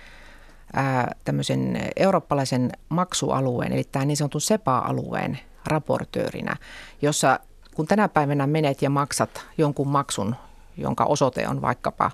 [0.73, 6.55] ää, tämmöisen eurooppalaisen maksualueen, eli tämä niin sanotun SEPA-alueen raportöörinä,
[7.01, 7.39] jossa
[7.75, 10.35] kun tänä päivänä menet ja maksat jonkun maksun,
[10.77, 12.11] jonka osoite on vaikkapa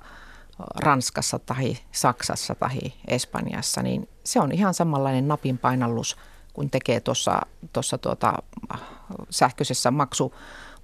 [0.75, 6.17] Ranskassa tai Saksassa tai Espanjassa, niin se on ihan samanlainen napinpainallus
[6.53, 6.99] kun tekee
[7.73, 8.33] tuossa tuota,
[9.29, 10.33] sähköisessä maksu,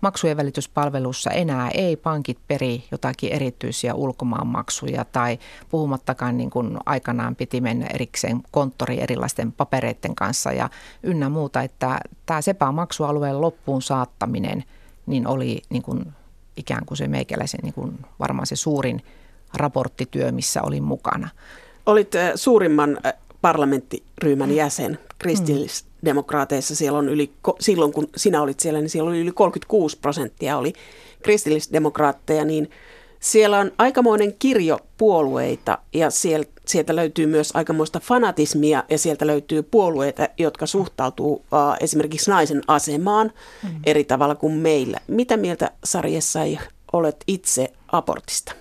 [0.01, 7.61] maksujen välityspalvelussa enää ei pankit peri jotakin erityisiä ulkomaanmaksuja tai puhumattakaan niin kuin aikanaan piti
[7.61, 10.69] mennä erikseen konttori erilaisten papereiden kanssa ja
[11.03, 14.63] ynnä muuta, että tämä SEPA-maksualueen loppuun saattaminen
[15.05, 16.13] niin oli niin kuin
[16.57, 19.01] ikään kuin se meikäläisen niin kuin varmaan se suurin
[19.53, 21.29] raporttityö, missä olin mukana.
[21.85, 26.75] Olit äh, suurimman äh, parlamenttiryhmän jäsen kristillisdemokraateissa.
[26.75, 30.73] Siellä on yli, silloin kun sinä olit siellä, niin siellä oli yli 36 prosenttia oli
[31.23, 32.69] kristillisdemokraatteja, niin
[33.19, 36.09] siellä on aikamoinen kirjo puolueita ja
[36.65, 41.43] sieltä, löytyy myös aikamoista fanatismia ja sieltä löytyy puolueita, jotka suhtautuu uh,
[41.79, 43.31] esimerkiksi naisen asemaan
[43.63, 43.69] mm.
[43.85, 44.99] eri tavalla kuin meillä.
[45.07, 46.59] Mitä mieltä sarjassa ei
[46.93, 48.53] olet itse abortista?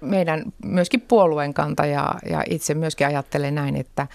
[0.00, 4.06] Meidän myöskin puolueen kanta ja, ja itse myöskin ajattelen näin, että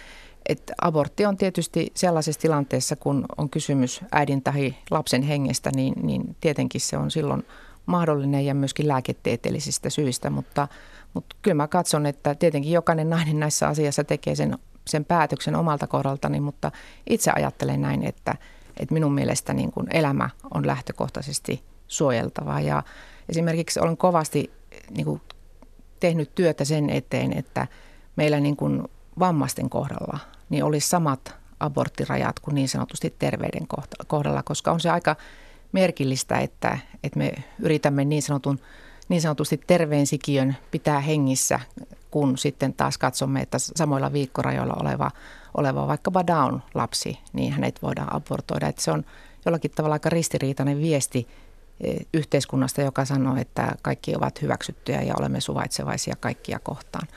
[0.50, 6.36] että abortti on tietysti sellaisessa tilanteessa, kun on kysymys äidin tai lapsen hengestä, niin, niin
[6.42, 7.44] tietenkin se on silloin
[7.86, 10.68] mahdollinen ja myöskin lääketieteellisistä syistä, mutta,
[11.14, 14.58] mutta kyllä mä katson, että tietenkin jokainen nainen näissä asiassa tekee sen,
[14.88, 16.72] sen päätöksen omalta kohdaltani, mutta
[17.10, 18.36] itse ajattelen näin, että,
[18.78, 22.84] että minun mielestä niin kuin elämä on lähtökohtaisesti suojeltavaa ja
[23.30, 24.52] esimerkiksi olen kovasti
[24.90, 25.22] niin kuin
[26.00, 27.68] tehnyt työtä sen eteen, että
[28.16, 28.84] meillä niin kuin
[29.20, 33.68] vammaisten kohdalla niin olisi samat aborttirajat kuin niin sanotusti terveyden
[34.08, 35.16] kohdalla, koska on se aika
[35.72, 38.60] merkillistä, että, että me yritämme niin, sanotun,
[39.10, 41.60] niin sanotusti terveen sikiön pitää hengissä,
[42.12, 45.12] kun sitten taas katsomme, että samoilla viikkorajoilla oleva,
[45.58, 48.68] oleva vaikkapa Down-lapsi, niin hänet voidaan abortoida.
[48.68, 49.06] Että se on
[49.46, 51.28] jollakin tavalla aika ristiriitainen viesti
[51.82, 57.08] e, yhteiskunnasta, joka sanoo, että kaikki ovat hyväksyttyjä ja olemme suvaitsevaisia kaikkia kohtaan.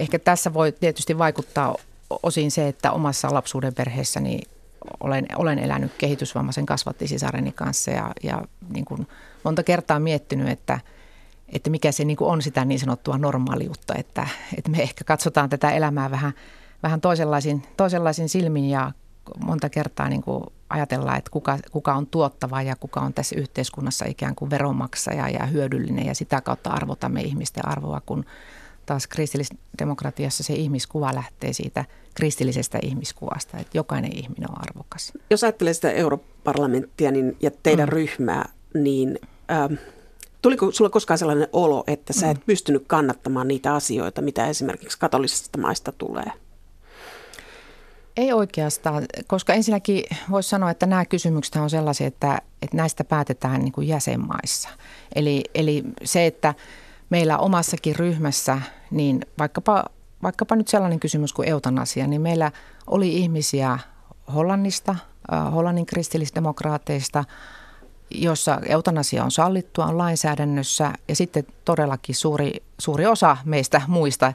[0.00, 1.74] Ehkä tässä voi tietysti vaikuttaa
[2.22, 4.40] osin se, että omassa lapsuuden perheessäni
[5.00, 9.06] olen, olen elänyt kehitysvammaisen kasvattisisareni kanssa ja, ja niin kuin
[9.44, 10.80] monta kertaa miettinyt, että,
[11.48, 15.48] että mikä se niin kuin on sitä niin sanottua normaaliutta, että, että me ehkä katsotaan
[15.48, 16.32] tätä elämää vähän,
[16.82, 18.92] vähän toisenlaisin, toisenlaisin silmin ja
[19.44, 24.04] monta kertaa niin kuin ajatellaan, että kuka, kuka on tuottava ja kuka on tässä yhteiskunnassa
[24.08, 28.24] ikään kuin veronmaksaja ja hyödyllinen ja sitä kautta arvotamme ihmisten arvoa, kun
[28.88, 35.12] taas kristillisdemokratiassa se ihmiskuva lähtee siitä kristillisestä ihmiskuvasta, että jokainen ihminen on arvokas.
[35.30, 37.92] Jos ajattelee sitä europarlamenttia niin, ja teidän mm.
[37.92, 39.18] ryhmää, niin
[39.50, 39.74] ähm,
[40.42, 42.42] tuliko sulla koskaan sellainen olo, että sä et mm.
[42.46, 46.32] pystynyt kannattamaan niitä asioita, mitä esimerkiksi katolisista maista tulee?
[48.16, 53.60] Ei oikeastaan, koska ensinnäkin voisi sanoa, että nämä kysymykset on sellaisia, että, että näistä päätetään
[53.60, 54.68] niin kuin jäsenmaissa.
[55.14, 56.54] Eli, eli se, että
[57.10, 59.84] meillä omassakin ryhmässä, niin vaikkapa,
[60.22, 62.52] vaikkapa nyt sellainen kysymys kuin eutanasia, niin meillä
[62.86, 63.78] oli ihmisiä
[64.34, 64.96] Hollannista,
[65.52, 67.24] Hollannin kristillisdemokraateista,
[68.10, 74.32] jossa eutanasia on sallittua, on lainsäädännössä ja sitten todellakin suuri, suuri osa meistä muista,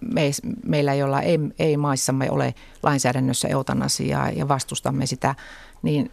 [0.00, 0.30] me,
[0.66, 5.34] meillä joilla ei, ei maissamme ole lainsäädännössä eutanasiaa ja vastustamme sitä,
[5.82, 6.12] niin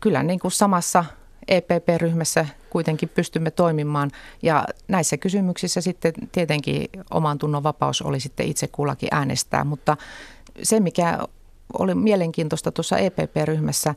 [0.00, 1.04] kyllä niin kuin samassa
[1.48, 4.10] EPP-ryhmässä kuitenkin pystymme toimimaan.
[4.42, 9.96] Ja näissä kysymyksissä sitten tietenkin oman tunnon vapaus oli sitten itse kullakin äänestää, mutta
[10.62, 11.18] se mikä
[11.78, 13.94] oli mielenkiintoista tuossa EPP-ryhmässä,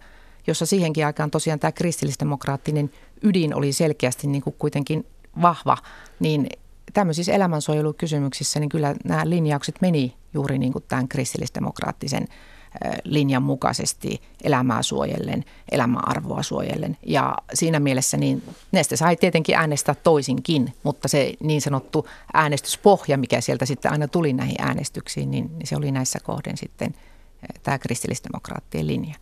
[0.48, 5.06] jossa siihenkin aikaan tosiaan tämä kristillisdemokraattinen ydin oli selkeästi niin kuin kuitenkin
[5.42, 5.78] vahva,
[6.20, 6.48] niin
[6.94, 12.28] tämmöisissä elämänsuojelukysymyksissä niin kyllä nämä linjaukset meni juuri niin kuin tämän kristillisdemokraattisen
[13.04, 16.98] linjan mukaisesti elämää suojellen, elämäarvoa suojellen.
[17.06, 23.42] Ja siinä mielessä niin Neste sai tietenkin äänestää toisinkin, mutta se niin sanottu äänestyspohja, mikä
[23.42, 26.96] sieltä sitten aina tuli näihin äänestyksiin, niin, niin se oli näissä kohden sitten
[27.64, 29.16] tämä kristillisdemokraattien linja.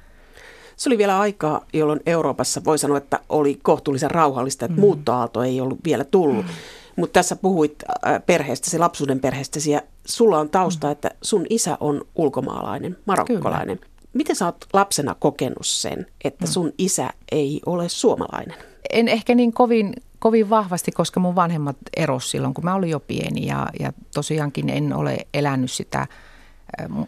[0.75, 4.81] Se oli vielä aikaa, jolloin Euroopassa voi sanoa, että oli kohtuullisen rauhallista, että mm.
[4.81, 6.45] muuttoaalto ei ollut vielä tullut.
[6.45, 6.51] Mm.
[6.95, 7.84] Mutta tässä puhuit
[8.25, 13.79] perheestäsi, lapsuuden perheestäsi ja sulla on tausta, että sun isä on ulkomaalainen, marokkolainen.
[13.79, 13.91] Kyllä.
[14.13, 16.49] Miten sä oot lapsena kokenut sen, että mm.
[16.51, 18.55] sun isä ei ole suomalainen?
[18.89, 22.99] En ehkä niin kovin, kovin vahvasti, koska mun vanhemmat eros silloin, kun mä olin jo
[22.99, 26.07] pieni ja, ja tosiaankin en ole elänyt sitä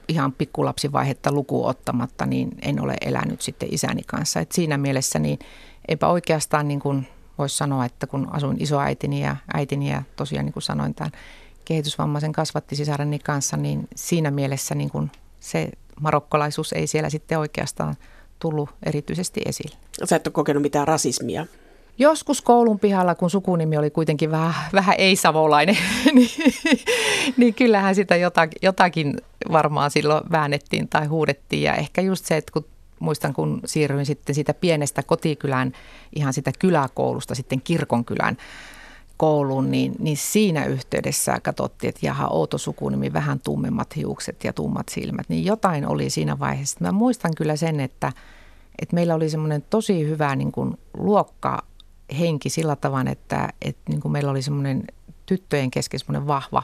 [0.08, 4.40] ihan pikkulapsivaihetta lukuun ottamatta, niin en ole elänyt sitten isäni kanssa.
[4.40, 5.40] Et siinä mielessä niin
[5.88, 7.08] eipä oikeastaan niin kuin
[7.38, 11.12] voisi sanoa, että kun asuin isoäitini ja äitini ja tosiaan niin kuin sanoin tämän
[11.68, 15.70] kehitysvammaisen kasvattisisareni kanssa, niin siinä mielessä niin kuin se
[16.02, 17.96] marokkolaisuus ei siellä sitten oikeastaan
[18.40, 19.76] tullut erityisesti esille.
[20.04, 21.46] Sä et ole kokenut mitään rasismia?
[21.98, 25.78] Joskus koulun pihalla, kun sukunimi oli kuitenkin vähän, vähän ei-savolainen,
[26.14, 26.30] niin,
[27.38, 29.18] niin kyllähän sitä jotakin, jotakin
[29.52, 31.64] varmaan silloin väännettiin tai huudettiin.
[31.64, 32.66] Ja ehkä just se, että kun
[33.00, 35.74] muistan, kun siirryin sitten siitä pienestä kotikylän,
[36.16, 38.38] ihan sitä kyläkoulusta sitten kirkonkylän
[39.18, 44.90] kouluun, niin, niin siinä yhteydessä katsottiin, että jaha, outo sukunimi, vähän tummemmat hiukset ja tummat
[44.90, 46.78] silmät, niin jotain oli siinä vaiheessa.
[46.82, 48.12] Mä muistan kyllä sen, että,
[48.82, 54.12] että meillä oli semmoinen tosi hyvä niin kuin luokkahenki sillä tavalla, että, että niin kuin
[54.12, 54.84] meillä oli semmoinen
[55.26, 56.64] tyttöjen kesken semmoinen vahva,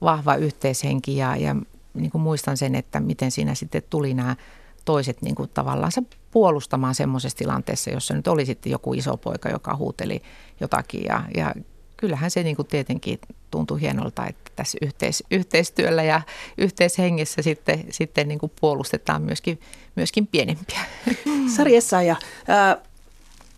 [0.00, 1.56] vahva yhteishenki ja, ja
[1.94, 4.36] niin kuin muistan sen, että miten siinä sitten tuli nämä
[4.84, 5.92] toiset niin kuin tavallaan
[6.30, 10.22] puolustamaan semmoisessa tilanteessa, jossa nyt oli sitten joku iso poika, joka huuteli
[10.60, 11.54] jotakin ja, ja
[12.02, 13.18] kyllähän se niin kuin tietenkin
[13.50, 16.22] tuntui hienolta, että tässä yhteis, yhteistyöllä ja
[16.58, 19.60] yhteishengessä sitten, sitten niin kuin puolustetaan myöskin,
[19.96, 20.80] myöskin pienempiä.
[21.56, 22.16] Sari Essaja,
[22.50, 22.82] äh,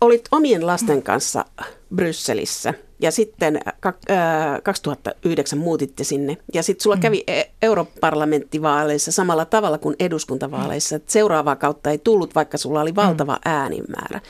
[0.01, 1.45] olit omien lasten kanssa
[1.95, 3.83] Brysselissä ja sitten äh,
[4.63, 6.37] 2009 muutitte sinne.
[6.53, 7.01] Ja sitten sulla mm.
[7.01, 10.95] kävi e- europarlamenttivaaleissa samalla tavalla kuin eduskuntavaaleissa.
[10.95, 13.51] Että seuraavaa kautta ei tullut, vaikka sulla oli valtava mm.
[13.51, 14.21] äänimäärä.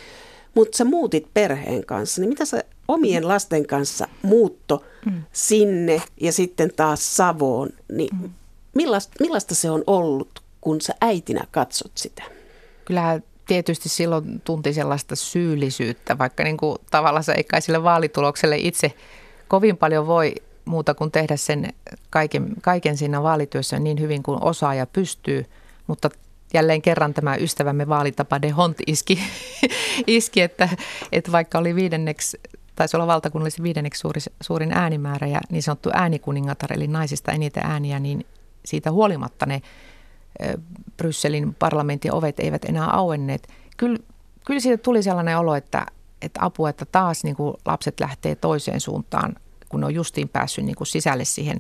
[0.54, 5.24] Mutta sä muutit perheen kanssa, niin mitä sä omien lasten kanssa muutto mm.
[5.32, 8.30] sinne ja sitten taas Savoon, niin mm.
[8.76, 12.24] millaista, millaista se on ollut, kun sä äitinä katsot sitä?
[12.86, 18.94] Kyllä tietysti silloin tunti sellaista syyllisyyttä, vaikka niin kuin tavallaan ei kai sille vaalitulokselle itse
[19.48, 21.74] kovin paljon voi muuta kuin tehdä sen
[22.10, 25.46] kaiken, kaiken siinä vaalityössä niin hyvin kuin osaa ja pystyy,
[25.88, 26.10] mutta
[26.54, 29.20] jälleen kerran tämä ystävämme vaalitapa de Hont iski,
[30.08, 30.70] iski että,
[31.12, 32.40] että vaikka oli viidenneksi
[32.76, 38.00] taisi olla valtakunnallisen viidenneksi suuri, suurin äänimäärä ja niin sanottu äänikuningatar, eli naisista eniten ääniä,
[38.00, 38.26] niin
[38.66, 39.62] siitä huolimatta ne
[40.98, 43.48] Brysselin parlamentin ovet eivät enää auenneet.
[43.78, 44.00] Kyllä,
[44.46, 45.86] kyllä siitä tuli sellainen olo, että,
[46.22, 49.36] että apua, että taas niin kuin lapset lähtee toiseen suuntaan,
[49.70, 51.60] kun on justiin päässyt niin kuin sisälle siihen,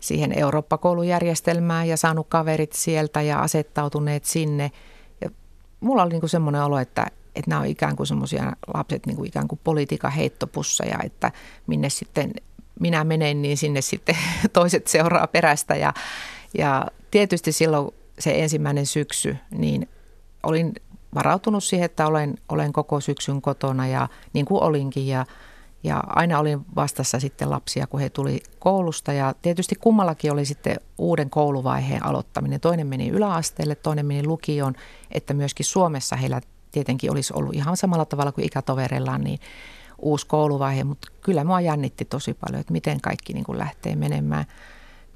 [0.00, 4.70] siihen Eurooppa-koulujärjestelmään ja saanut kaverit sieltä ja asettautuneet sinne.
[5.20, 5.30] Ja
[5.80, 9.16] mulla oli niin kuin semmoinen olo, että, että nämä on ikään kuin semmoisia lapset niin
[9.16, 11.32] kuin ikään kuin politiikan heittopusseja, että
[11.66, 12.32] minne sitten
[12.80, 14.16] minä menen, niin sinne sitten
[14.52, 15.76] toiset seuraa perästä.
[15.76, 15.94] Ja,
[16.58, 19.88] ja tietysti silloin se ensimmäinen syksy, niin
[20.42, 20.72] olin
[21.14, 25.06] varautunut siihen, että olen, olen koko syksyn kotona ja niin kuin olinkin.
[25.06, 25.26] Ja,
[25.82, 29.12] ja aina olin vastassa sitten lapsia, kun he tuli koulusta.
[29.12, 32.60] Ja tietysti kummallakin oli sitten uuden kouluvaiheen aloittaminen.
[32.60, 34.74] Toinen meni yläasteelle, toinen meni lukioon,
[35.10, 36.40] että myöskin Suomessa heillä
[36.72, 39.38] tietenkin olisi ollut ihan samalla tavalla kuin ikätovereillaan niin
[39.98, 44.44] uusi kouluvaihe, mutta kyllä mua jännitti tosi paljon, että miten kaikki niin kuin lähtee menemään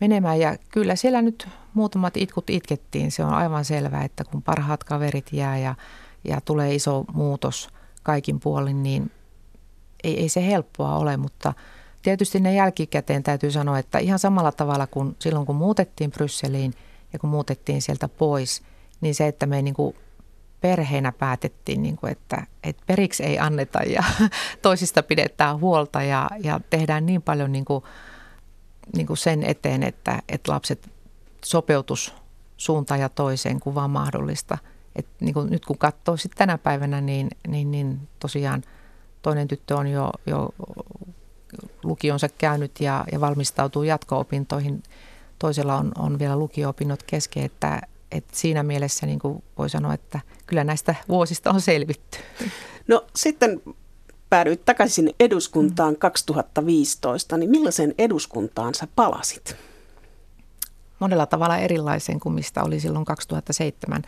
[0.02, 0.40] menemään.
[0.40, 3.10] Ja kyllä siellä nyt muutamat itkut itkettiin.
[3.10, 5.74] Se on aivan selvää, että kun parhaat kaverit jää ja,
[6.24, 7.68] ja tulee iso muutos
[8.02, 9.10] kaikin puolin, niin
[10.04, 11.52] ei, ei se helppoa ole, mutta
[12.02, 16.74] tietysti ne jälkikäteen täytyy sanoa, että ihan samalla tavalla kuin silloin kun muutettiin Brysseliin
[17.12, 18.62] ja kun muutettiin sieltä pois,
[19.00, 19.96] niin se, että me niin kuin
[20.62, 24.02] perheenä päätettiin, niin kuin, että, että periksi ei anneta ja
[24.62, 27.84] toisista pidetään huolta ja, ja tehdään niin paljon niin kuin
[28.96, 30.90] niin kuin sen eteen, että, että lapset
[31.44, 32.14] sopeutus
[32.56, 34.58] suuntaan ja toiseen kuin vaan mahdollista.
[34.96, 38.62] Et niin kuin nyt kun katsoo sitten tänä päivänä, niin, niin, niin tosiaan
[39.22, 40.48] toinen tyttö on jo, jo
[41.84, 44.82] lukionsa käynyt ja, ja valmistautuu jatko-opintoihin.
[45.38, 47.80] Toisella on, on vielä lukio-opinnot kesken, että,
[48.12, 52.18] että siinä mielessä niin kuin voi sanoa, että kyllä näistä vuosista on selvitty.
[52.88, 53.62] No sitten
[54.30, 59.56] päädyit takaisin eduskuntaan 2015, niin millaisen eduskuntaan sä palasit?
[60.98, 64.02] Monella tavalla erilaisen kuin mistä oli silloin 2007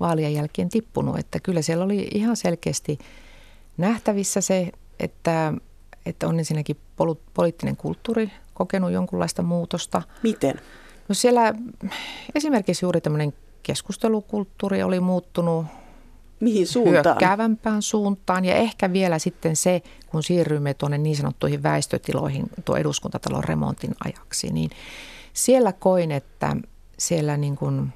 [0.00, 1.18] vaalien jälkeen tippunut.
[1.18, 2.98] Että kyllä siellä oli ihan selkeästi
[3.76, 5.52] nähtävissä se, että,
[6.06, 6.76] että on ensinnäkin
[7.34, 10.02] poliittinen kulttuuri kokenut jonkunlaista muutosta.
[10.22, 10.60] Miten?
[11.08, 11.54] No siellä
[12.34, 15.66] esimerkiksi juuri tämmöinen keskustelukulttuuri oli muuttunut
[16.40, 17.04] Mihin suuntaan?
[17.04, 23.44] Hyökkäävämpään suuntaan ja ehkä vielä sitten se, kun siirrymme tuonne niin sanottuihin väistötiloihin tuo eduskuntatalon
[23.44, 24.70] remontin ajaksi, niin
[25.32, 26.56] siellä koin, että
[26.98, 27.88] siellä niin kuin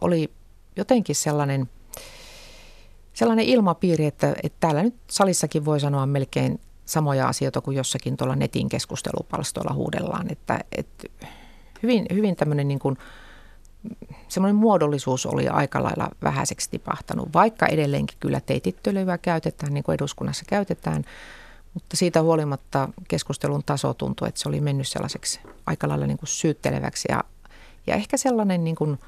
[0.00, 0.30] oli
[0.76, 1.70] jotenkin sellainen,
[3.12, 8.36] sellainen ilmapiiri, että, että täällä nyt salissakin voi sanoa melkein samoja asioita kuin jossakin tuolla
[8.36, 11.08] netin keskustelupalstoilla huudellaan, että, että
[11.84, 12.98] hyvin, hyvin tämmöinen niin kuin–
[14.28, 20.44] semmoinen muodollisuus oli aika lailla vähäiseksi tipahtanut, vaikka edelleenkin kyllä teitittelyä käytetään, niin kuin eduskunnassa
[20.48, 21.04] käytetään,
[21.74, 26.28] mutta siitä huolimatta keskustelun taso tuntui, että se oli mennyt sellaiseksi aika lailla niin kuin
[26.28, 27.24] syytteleväksi ja,
[27.86, 28.98] ja ehkä sellainen niin kuin,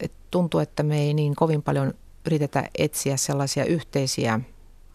[0.00, 1.94] että tuntuu, että me ei niin kovin paljon
[2.26, 4.40] yritetä etsiä sellaisia yhteisiä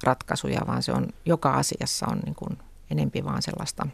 [0.04, 2.58] ratkaisuja, vaan se on joka asiassa on niin kuin
[2.92, 3.88] enempi vaan sellaista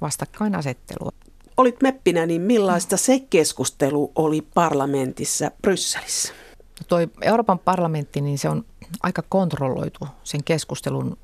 [0.00, 1.12] vastakkainasettelua
[1.60, 6.32] olit meppinä, niin millaista se keskustelu oli parlamentissa Brysselissä?
[6.80, 8.64] No toi Euroopan parlamentti, niin se on
[9.02, 11.16] aika kontrolloitu sen keskustelun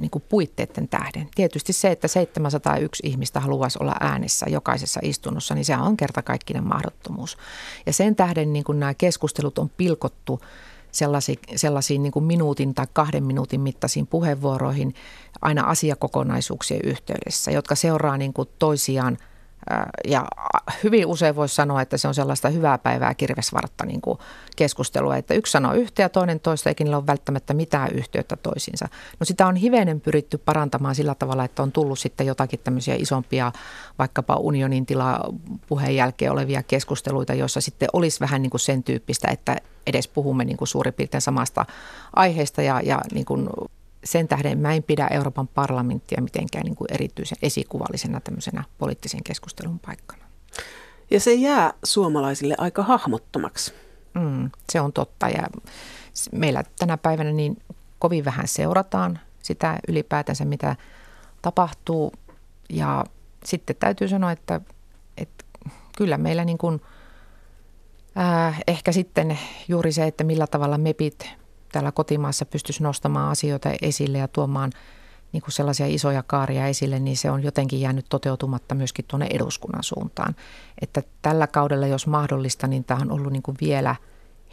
[0.00, 1.28] niin kuin puitteiden tähden.
[1.34, 7.36] Tietysti se, että 701 ihmistä haluaisi olla äänessä jokaisessa istunnossa, niin se on kertakaikkinen mahdottomuus.
[7.86, 10.40] Ja sen tähden niin kuin nämä keskustelut on pilkottu
[10.92, 14.94] sellaisiin, sellaisiin niin kuin minuutin tai kahden minuutin mittaisiin puheenvuoroihin
[15.40, 19.18] aina asiakokonaisuuksien yhteydessä, jotka seuraa niin kuin toisiaan–
[20.08, 20.26] ja
[20.84, 24.18] hyvin usein voisi sanoa, että se on sellaista hyvää päivää kirvesvartta niin kuin
[24.56, 28.88] keskustelua, että yksi sanoo yhtä ja toinen toista, eikä niillä ole välttämättä mitään yhteyttä toisiinsa.
[29.20, 33.52] No sitä on hivenen pyritty parantamaan sillä tavalla, että on tullut sitten jotakin tämmöisiä isompia,
[33.98, 35.20] vaikkapa unionin tila
[35.66, 39.56] puheen jälkeen olevia keskusteluita, joissa sitten olisi vähän niin kuin sen tyyppistä, että
[39.86, 41.66] edes puhumme niin kuin suurin piirtein samasta
[42.16, 43.48] aiheesta ja, ja niin kuin
[44.04, 49.78] sen tähden mä en pidä Euroopan parlamenttia mitenkään niin kuin erityisen esikuvallisena tämmöisenä poliittisen keskustelun
[49.78, 50.24] paikkana.
[51.10, 53.72] Ja se jää suomalaisille aika hahmottomaksi.
[54.14, 55.46] Mm, se on totta ja
[56.32, 57.56] meillä tänä päivänä niin
[57.98, 60.76] kovin vähän seurataan sitä ylipäätänsä, mitä
[61.42, 62.12] tapahtuu.
[62.68, 63.04] Ja
[63.44, 64.60] sitten täytyy sanoa, että,
[65.16, 65.44] että
[65.96, 66.80] kyllä meillä niin kuin,
[68.18, 69.38] äh, ehkä sitten
[69.68, 71.39] juuri se, että millä tavalla MEPit
[71.72, 74.72] täällä kotimaassa pystyisi nostamaan asioita esille ja tuomaan
[75.32, 79.82] niin kuin sellaisia isoja kaaria esille, niin se on jotenkin jäänyt toteutumatta myöskin tuonne eduskunnan
[79.82, 80.36] suuntaan.
[80.82, 83.96] Että tällä kaudella, jos mahdollista, niin tämä on ollut niin kuin vielä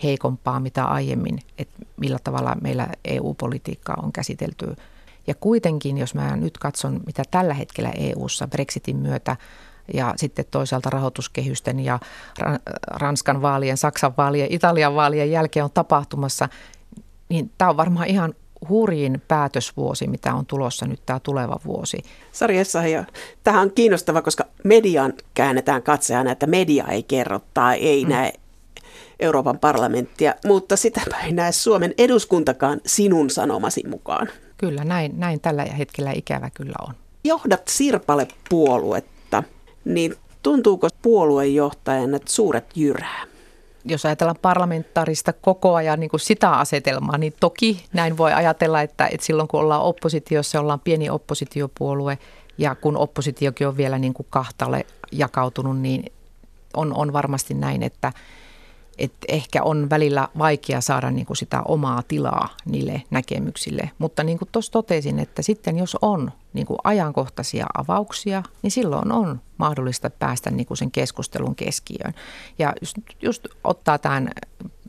[0.03, 4.75] heikompaa mitä aiemmin, että millä tavalla meillä EU-politiikkaa on käsitelty.
[5.27, 9.37] Ja kuitenkin, jos mä nyt katson, mitä tällä hetkellä EU-ssa Brexitin myötä
[9.93, 11.99] ja sitten toisaalta rahoituskehysten ja
[12.87, 16.49] Ranskan vaalien, Saksan vaalien, Italian vaalien jälkeen on tapahtumassa,
[17.29, 18.33] niin tämä on varmaan ihan
[18.69, 21.97] hurjin päätösvuosi, mitä on tulossa nyt tämä tuleva vuosi.
[22.31, 22.91] Sari Essahi,
[23.43, 28.09] tähän on kiinnostava, koska median käännetään katseana, että media ei kerro tai ei mm.
[28.11, 28.33] näe
[29.19, 34.27] Euroopan parlamenttia, mutta sitä ei näe Suomen eduskuntakaan sinun sanomasi mukaan.
[34.57, 36.93] Kyllä, näin, näin tällä hetkellä ikävä kyllä on.
[37.23, 39.43] Johdat Sirpale puoluetta,
[39.85, 43.36] niin tuntuuko puoluejohtajan, että suuret jyrää?
[43.85, 49.07] Jos ajatellaan parlamentaarista kokoa ja niin kuin sitä asetelmaa, niin toki näin voi ajatella, että,
[49.11, 52.17] että silloin kun ollaan oppositiossa, ollaan pieni oppositiopuolue
[52.57, 56.11] ja kun oppositiokin on vielä niin kuin kahtalle jakautunut, niin
[56.73, 58.13] on, on varmasti näin, että,
[58.97, 63.91] että ehkä on välillä vaikea saada niin kuin sitä omaa tilaa niille näkemyksille.
[63.97, 69.11] Mutta niin kuin tuossa totesin, että sitten jos on niin kuin ajankohtaisia avauksia, niin silloin
[69.11, 72.13] on mahdollista päästä niin kuin sen keskustelun keskiöön.
[72.59, 74.29] Ja just, just ottaa tämän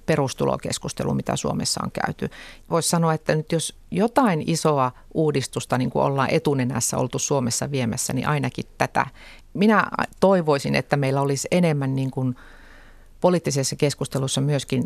[0.06, 2.30] perustulokeskustelu, mitä Suomessa on käyty.
[2.70, 8.12] Voisi sanoa, että nyt jos jotain isoa uudistusta niin kuin ollaan etunenässä oltu Suomessa viemässä,
[8.12, 9.06] niin ainakin tätä.
[9.54, 9.86] Minä
[10.20, 12.36] toivoisin, että meillä olisi enemmän niin kuin–
[13.20, 14.84] poliittisessa keskustelussa myöskin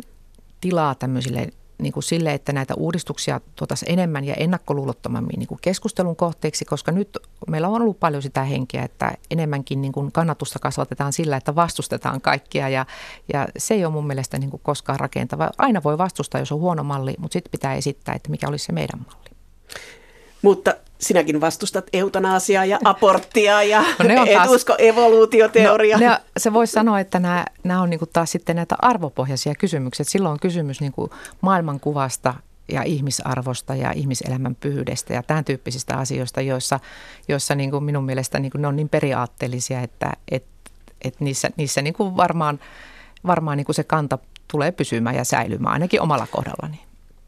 [0.61, 6.15] tilaa tämmöisille niin kuin sille, että näitä uudistuksia tuotaisiin enemmän ja ennakkoluulottomammin niin kuin keskustelun
[6.15, 7.17] kohteeksi, koska nyt
[7.47, 12.21] meillä on ollut paljon sitä henkeä, että enemmänkin niin kuin kannatusta kasvatetaan sillä, että vastustetaan
[12.21, 12.85] kaikkia ja,
[13.33, 15.49] ja se ei ole mun mielestä niin kuin koskaan rakentava.
[15.57, 18.71] Aina voi vastustaa, jos on huono malli, mutta sitten pitää esittää, että mikä olisi se
[18.71, 19.29] meidän malli.
[20.41, 25.99] Mutta sinäkin vastustat eutanasiaa ja aborttia ja no ne on taas, et usko evoluutioteoriaa.
[25.99, 30.05] No, se voisi sanoa, että nämä, nämä on niinku taas sitten näitä arvopohjaisia kysymyksiä.
[30.09, 31.09] Silloin on kysymys niinku
[31.41, 32.33] maailmankuvasta
[32.71, 36.79] ja ihmisarvosta ja ihmiselämän pyhyydestä ja tämän tyyppisistä asioista, joissa,
[37.27, 40.45] joissa niin kuin minun mielestä niin kuin ne on niin periaatteellisia, että et,
[41.01, 42.59] et niissä, niissä niin kuin varmaan,
[43.27, 46.79] varmaan niin kuin se kanta tulee pysymään ja säilymään, ainakin omalla kohdallani.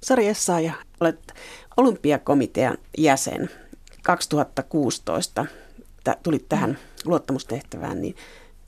[0.03, 1.33] Sari Essaaja, olet
[1.77, 3.49] olympiakomitean jäsen
[4.05, 5.45] 2016
[6.23, 8.15] tulit tähän luottamustehtävään, niin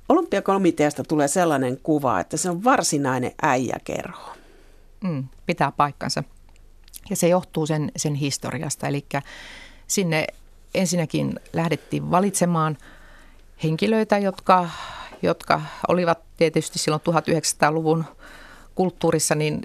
[0.09, 4.33] olympiakomiteasta tulee sellainen kuva, että se on varsinainen äijäkerho.
[5.03, 6.23] Mm, pitää paikkansa.
[7.09, 8.87] Ja se johtuu sen, sen historiasta.
[8.87, 9.05] Eli
[9.87, 10.27] sinne
[10.73, 12.77] ensinnäkin lähdettiin valitsemaan
[13.63, 14.69] henkilöitä, jotka,
[15.21, 18.05] jotka olivat tietysti silloin 1900-luvun
[18.75, 19.61] kulttuurissa niin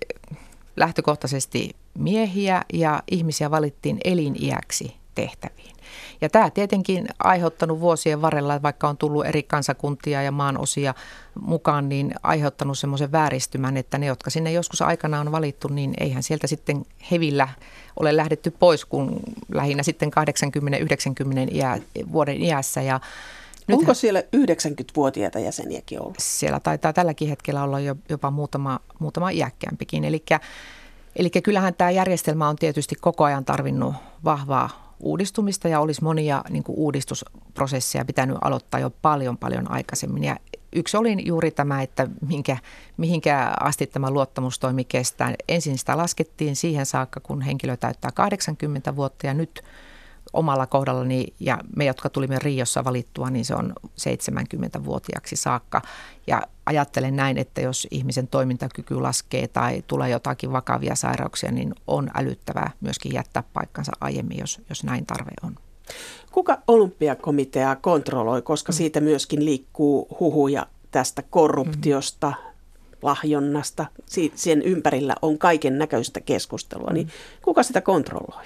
[0.76, 5.76] lähtökohtaisesti miehiä ja ihmisiä valittiin eliniäksi tehtäviin.
[6.20, 10.94] Ja tämä tietenkin aiheuttanut vuosien varrella, vaikka on tullut eri kansakuntia ja maan osia
[11.40, 16.22] mukaan, niin aiheuttanut semmoisen vääristymän, että ne, jotka sinne joskus aikana on valittu, niin eihän
[16.22, 17.48] sieltä sitten hevillä
[18.00, 19.20] ole lähdetty pois, kun
[19.54, 20.10] lähinnä sitten
[21.50, 21.78] 80-90 iä,
[22.12, 22.82] vuoden iässä.
[22.82, 23.00] Ja
[23.66, 26.16] Nythän, Onko siellä 90-vuotiaita jäseniäkin ollut?
[26.18, 30.04] Siellä taitaa tälläkin hetkellä olla jopa muutama, muutama iäkkäämpikin.
[30.04, 30.24] Eli
[31.16, 33.94] Eli kyllähän tämä järjestelmä on tietysti koko ajan tarvinnut
[34.24, 40.24] vahvaa uudistumista ja olisi monia niin kuin uudistusprosesseja pitänyt aloittaa jo paljon paljon aikaisemmin.
[40.24, 40.36] Ja
[40.72, 42.56] yksi oli juuri tämä, että minkä,
[42.96, 45.34] mihinkä asti tämä luottamustoimi kestää.
[45.48, 49.62] Ensin sitä laskettiin siihen saakka, kun henkilö täyttää 80 vuotta ja nyt–
[50.32, 55.82] omalla kohdallani ja me, jotka tulimme Riossa valittua, niin se on 70-vuotiaaksi saakka.
[56.26, 62.10] Ja ajattelen näin, että jos ihmisen toimintakyky laskee tai tulee jotakin vakavia sairauksia, niin on
[62.14, 65.56] älyttävää myöskin jättää paikkansa aiemmin, jos, jos näin tarve on.
[66.32, 68.74] Kuka olympiakomitea kontrolloi, koska mm.
[68.74, 72.52] siitä myöskin liikkuu huhuja tästä korruptiosta, mm.
[73.02, 73.86] lahjonnasta,
[74.34, 77.12] sen ympärillä on kaiken näköistä keskustelua, niin mm.
[77.42, 78.44] kuka sitä kontrolloi?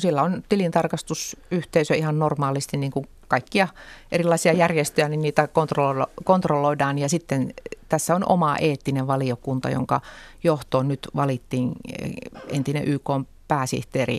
[0.00, 3.68] Siellä on tilintarkastusyhteisö ihan normaalisti niin kuin kaikkia
[4.12, 6.98] erilaisia järjestöjä, niin niitä kontrollo- kontrolloidaan.
[6.98, 7.54] Ja sitten
[7.88, 10.00] tässä on oma eettinen valiokunta, jonka
[10.44, 11.72] johtoon nyt valittiin
[12.02, 12.10] eh,
[12.48, 13.10] entinen YK
[13.48, 14.18] pääsihteeri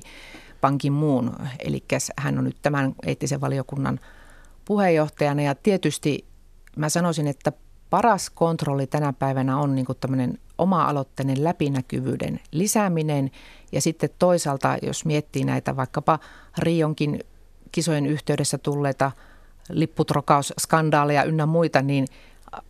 [0.61, 1.83] Pankin muun, eli
[2.17, 3.99] hän on nyt tämän eettisen valiokunnan
[4.65, 5.41] puheenjohtajana.
[5.41, 6.25] Ja tietysti
[6.75, 7.51] mä sanoisin, että
[7.91, 13.31] paras kontrolli tänä päivänä on niin tämmöinen oma-aloitteinen läpinäkyvyyden lisääminen.
[13.71, 16.19] Ja sitten toisaalta, jos miettii näitä vaikkapa
[16.57, 17.19] Rionkin
[17.71, 19.11] kisojen yhteydessä tulleita
[19.69, 22.07] lipputropausskandaaleja ynnä muita, niin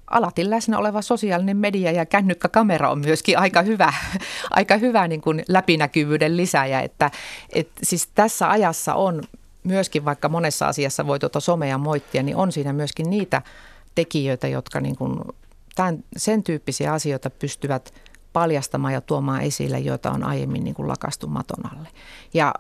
[0.08, 3.94] alati läsnä oleva sosiaalinen media ja kännykkäkamera on myöskin aika hyvä,
[4.52, 6.82] aika hyvä niin kuin läpinäkyvyyden lisääjä.
[6.82, 7.12] Että,
[7.54, 9.24] et siis tässä ajassa on
[9.64, 13.42] myöskin, vaikka monessa asiassa voi tuota somea moittia, niin on siinä myöskin niitä
[13.96, 15.20] tekijöitä, jotka niin kuin
[15.76, 17.94] tämän, sen tyyppisiä asioita pystyvät
[18.34, 21.88] paljastamaan ja tuomaan esille, joita on aiemmin niin kuin lakastu maton alle.
[22.34, 22.54] Ja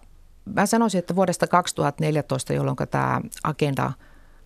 [0.46, 3.92] mä sanoisin, että vuodesta 2014, jolloin tämä Agenda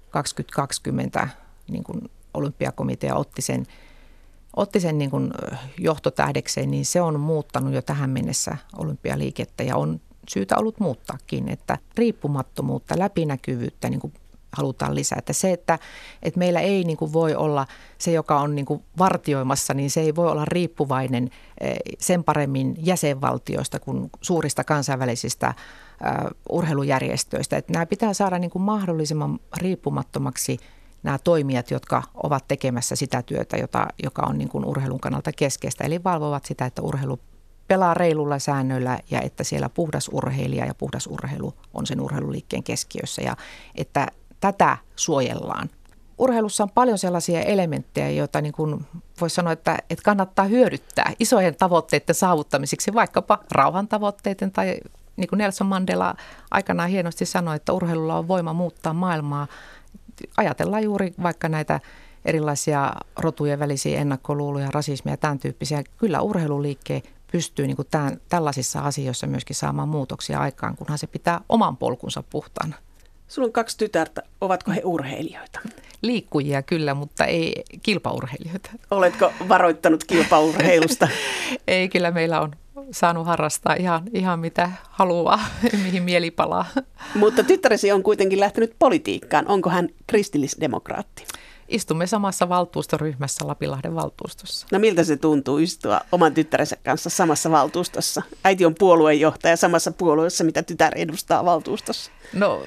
[0.10, 1.28] 2020
[1.68, 2.02] niin kuin
[2.34, 3.66] olympiakomitea otti sen,
[4.56, 5.32] otti sen niin kuin
[5.78, 11.78] johtotähdekseen, niin se on muuttanut jo tähän mennessä olympialiikettä ja on syytä ollut muuttaakin, että
[11.96, 14.14] riippumattomuutta, läpinäkyvyyttä niin kuin
[14.56, 15.20] halutaan lisää.
[15.20, 15.80] Että se, että,
[16.24, 20.02] että meillä ei niin kuin voi olla se, joka on niin kuin vartioimassa, niin se
[20.02, 21.30] ei voi olla riippuvainen
[21.62, 27.58] eh, sen paremmin jäsenvaltioista kuin suurista kansainvälisistä uh, urheilujärjestöistä.
[27.58, 30.58] Että nämä pitää saada niin kuin mahdollisimman riippumattomaksi
[31.04, 35.84] nämä toimijat, jotka ovat tekemässä sitä työtä, jota, joka on niin kuin urheilun kannalta keskeistä.
[35.84, 37.20] Eli valvovat sitä, että urheilu
[37.68, 43.22] pelaa reilulla säännöillä ja että siellä puhdas urheilija ja puhdas urheilu on sen urheiluliikkeen keskiössä
[43.22, 43.36] ja
[43.76, 44.08] että
[44.40, 45.70] tätä suojellaan.
[46.18, 48.86] Urheilussa on paljon sellaisia elementtejä, joita niin kuin
[49.22, 54.78] voisi sanoa, että, että kannattaa hyödyttää isojen tavoitteiden saavuttamiseksi, vaikkapa rauhan tavoitteiden tai
[55.16, 56.16] niin kuin Nelson Mandela
[56.52, 59.48] aikanaan hienosti sanoi, että urheilulla on voima muuttaa maailmaa.
[60.38, 61.80] Ajatellaan juuri vaikka näitä
[62.26, 65.84] erilaisia rotujen välisiä ennakkoluuloja, rasismia ja tämän tyyppisiä.
[65.98, 71.42] Kyllä urheiluliikkeen pystyy niin kuin tämän, tällaisissa asioissa myöskin saamaan muutoksia aikaan, kunhan se pitää
[71.50, 72.76] oman polkunsa puhtaana.
[73.28, 74.24] Sulla on kaksi tytärtä.
[74.42, 75.60] Ovatko he urheilijoita?
[76.02, 78.72] Liikkujia kyllä, mutta ei kilpaurheilijoita.
[78.92, 81.08] Oletko varoittanut kilpaurheilusta?
[81.68, 82.56] ei, kyllä meillä on
[82.92, 85.40] saanut harrastaa ihan, ihan mitä haluaa,
[85.84, 86.66] mihin mieli palaa.
[87.16, 89.48] Mutta tyttäresi on kuitenkin lähtenyt politiikkaan.
[89.48, 91.26] Onko hän kristillisdemokraatti?
[91.70, 94.68] Istumme samassa valtuustoryhmässä Lapilahden valtuustossa.
[94.72, 98.22] No miltä se tuntuu istua oman tyttärensä kanssa samassa valtuustossa?
[98.44, 102.12] Äiti on puoluejohtaja samassa puolueessa, mitä tytär edustaa valtuustossa.
[102.34, 102.64] No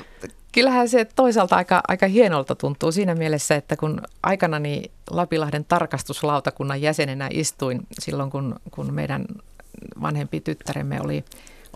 [0.52, 7.28] kyllähän se toisaalta aika, aika hienolta tuntuu siinä mielessä, että kun aikanani Lapilahden tarkastuslautakunnan jäsenenä
[7.32, 9.24] istuin silloin, kun, kun meidän
[10.02, 11.24] vanhempi tyttäremme oli,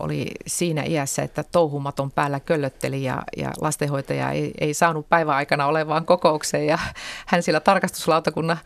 [0.03, 6.07] oli siinä iässä, että touhumaton päällä köllötteli ja, ja lastenhoitaja ei, ei saanut päiväaikana olevaan
[6.07, 6.79] kokoukseen ja
[7.27, 8.59] hän sillä tarkastuslautakunnan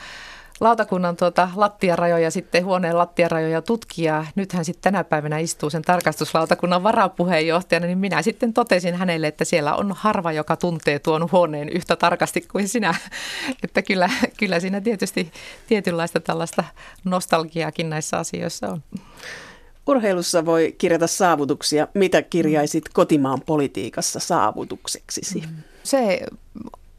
[0.61, 4.27] lautakunnan tuota, lattiarajoja, sitten huoneen lattiarajoja tutkia.
[4.35, 9.45] Nyt hän sitten tänä päivänä istuu sen tarkastuslautakunnan varapuheenjohtajana, niin minä sitten totesin hänelle, että
[9.45, 12.95] siellä on harva, joka tuntee tuon huoneen yhtä tarkasti kuin sinä.
[13.65, 15.33] Että kyllä, kyllä siinä tietysti
[15.67, 16.65] tietynlaista tällaista
[17.05, 18.83] nostalgiaakin näissä asioissa on.
[19.87, 21.89] Urheilussa voi kirjata saavutuksia.
[21.95, 25.21] Mitä kirjaisit kotimaan politiikassa saavutukseksi?
[25.83, 26.27] Se,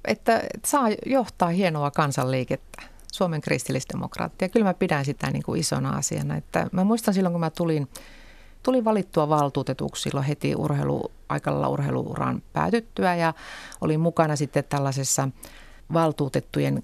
[0.06, 2.84] että saa johtaa hienoa kansanliikettä
[3.14, 4.50] Suomen kristillisdemokraattia.
[4.50, 6.36] Kyllä mä pidän sitä niin kuin isona asiana.
[6.36, 7.88] Että mä muistan silloin, kun mä tulin,
[8.64, 13.34] tulin valittua valtuutetuksi silloin heti urheilu, aikalla urheiluuran päätyttyä ja
[13.82, 15.30] olin mukana sitten tällaisessa
[15.94, 16.84] valtuutettujen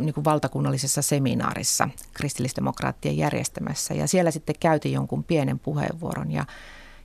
[0.00, 3.94] niin kuin valtakunnallisessa seminaarissa kristillisdemokraattien järjestämässä.
[3.94, 6.44] Ja siellä sitten käytiin jonkun pienen puheenvuoron ja,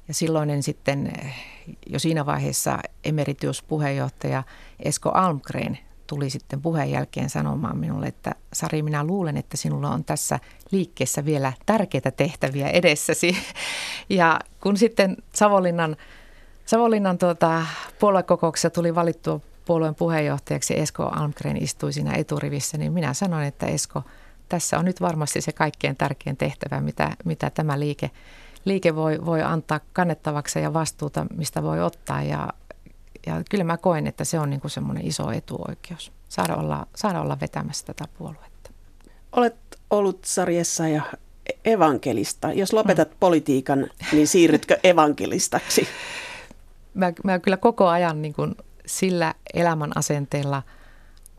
[0.07, 1.13] ja silloinen sitten
[1.87, 4.43] jo siinä vaiheessa emeritiuspuheenjohtaja
[4.79, 10.03] Esko Almgren tuli sitten puheen jälkeen sanomaan minulle, että Sari, minä luulen, että sinulla on
[10.03, 10.39] tässä
[10.71, 13.37] liikkeessä vielä tärkeitä tehtäviä edessäsi.
[14.09, 15.97] Ja kun sitten Savonlinnan,
[16.65, 17.65] Savonlinnan tuota,
[17.99, 24.03] puoluekokouksessa tuli valittua puolueen puheenjohtajaksi Esko Almgren istui siinä eturivissä, niin minä sanoin, että Esko,
[24.49, 28.11] tässä on nyt varmasti se kaikkein tärkein tehtävä, mitä, mitä tämä liike,
[28.65, 32.23] liike voi, voi antaa kannettavaksi ja vastuuta, mistä voi ottaa.
[32.23, 32.49] Ja
[33.25, 37.37] ja kyllä mä koen, että se on niin semmoinen iso etuoikeus, saada olla, saada olla
[37.41, 38.69] vetämässä tätä puoluetta.
[39.31, 39.55] Olet
[39.89, 41.01] ollut sarjassa ja
[41.65, 42.53] evankelista.
[42.53, 43.15] Jos lopetat mm.
[43.19, 45.87] politiikan, niin siirrytkö evankelistaksi?
[46.93, 48.55] Mä, mä kyllä koko ajan niin kuin
[48.85, 50.63] sillä elämän asenteella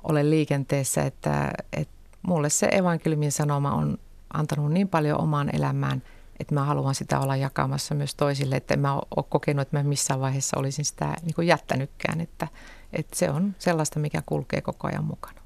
[0.03, 3.99] olen liikenteessä, että, että mulle se evankeliumin sanoma on
[4.35, 6.03] antanut niin paljon omaan elämään–
[6.41, 9.83] että mä haluan sitä olla jakamassa myös toisille, että en mä ole kokenut, että mä
[9.83, 12.49] missään vaiheessa olisin sitä niin jättänytkään, että,
[12.93, 15.41] että se on sellaista, mikä kulkee koko ajan mukana.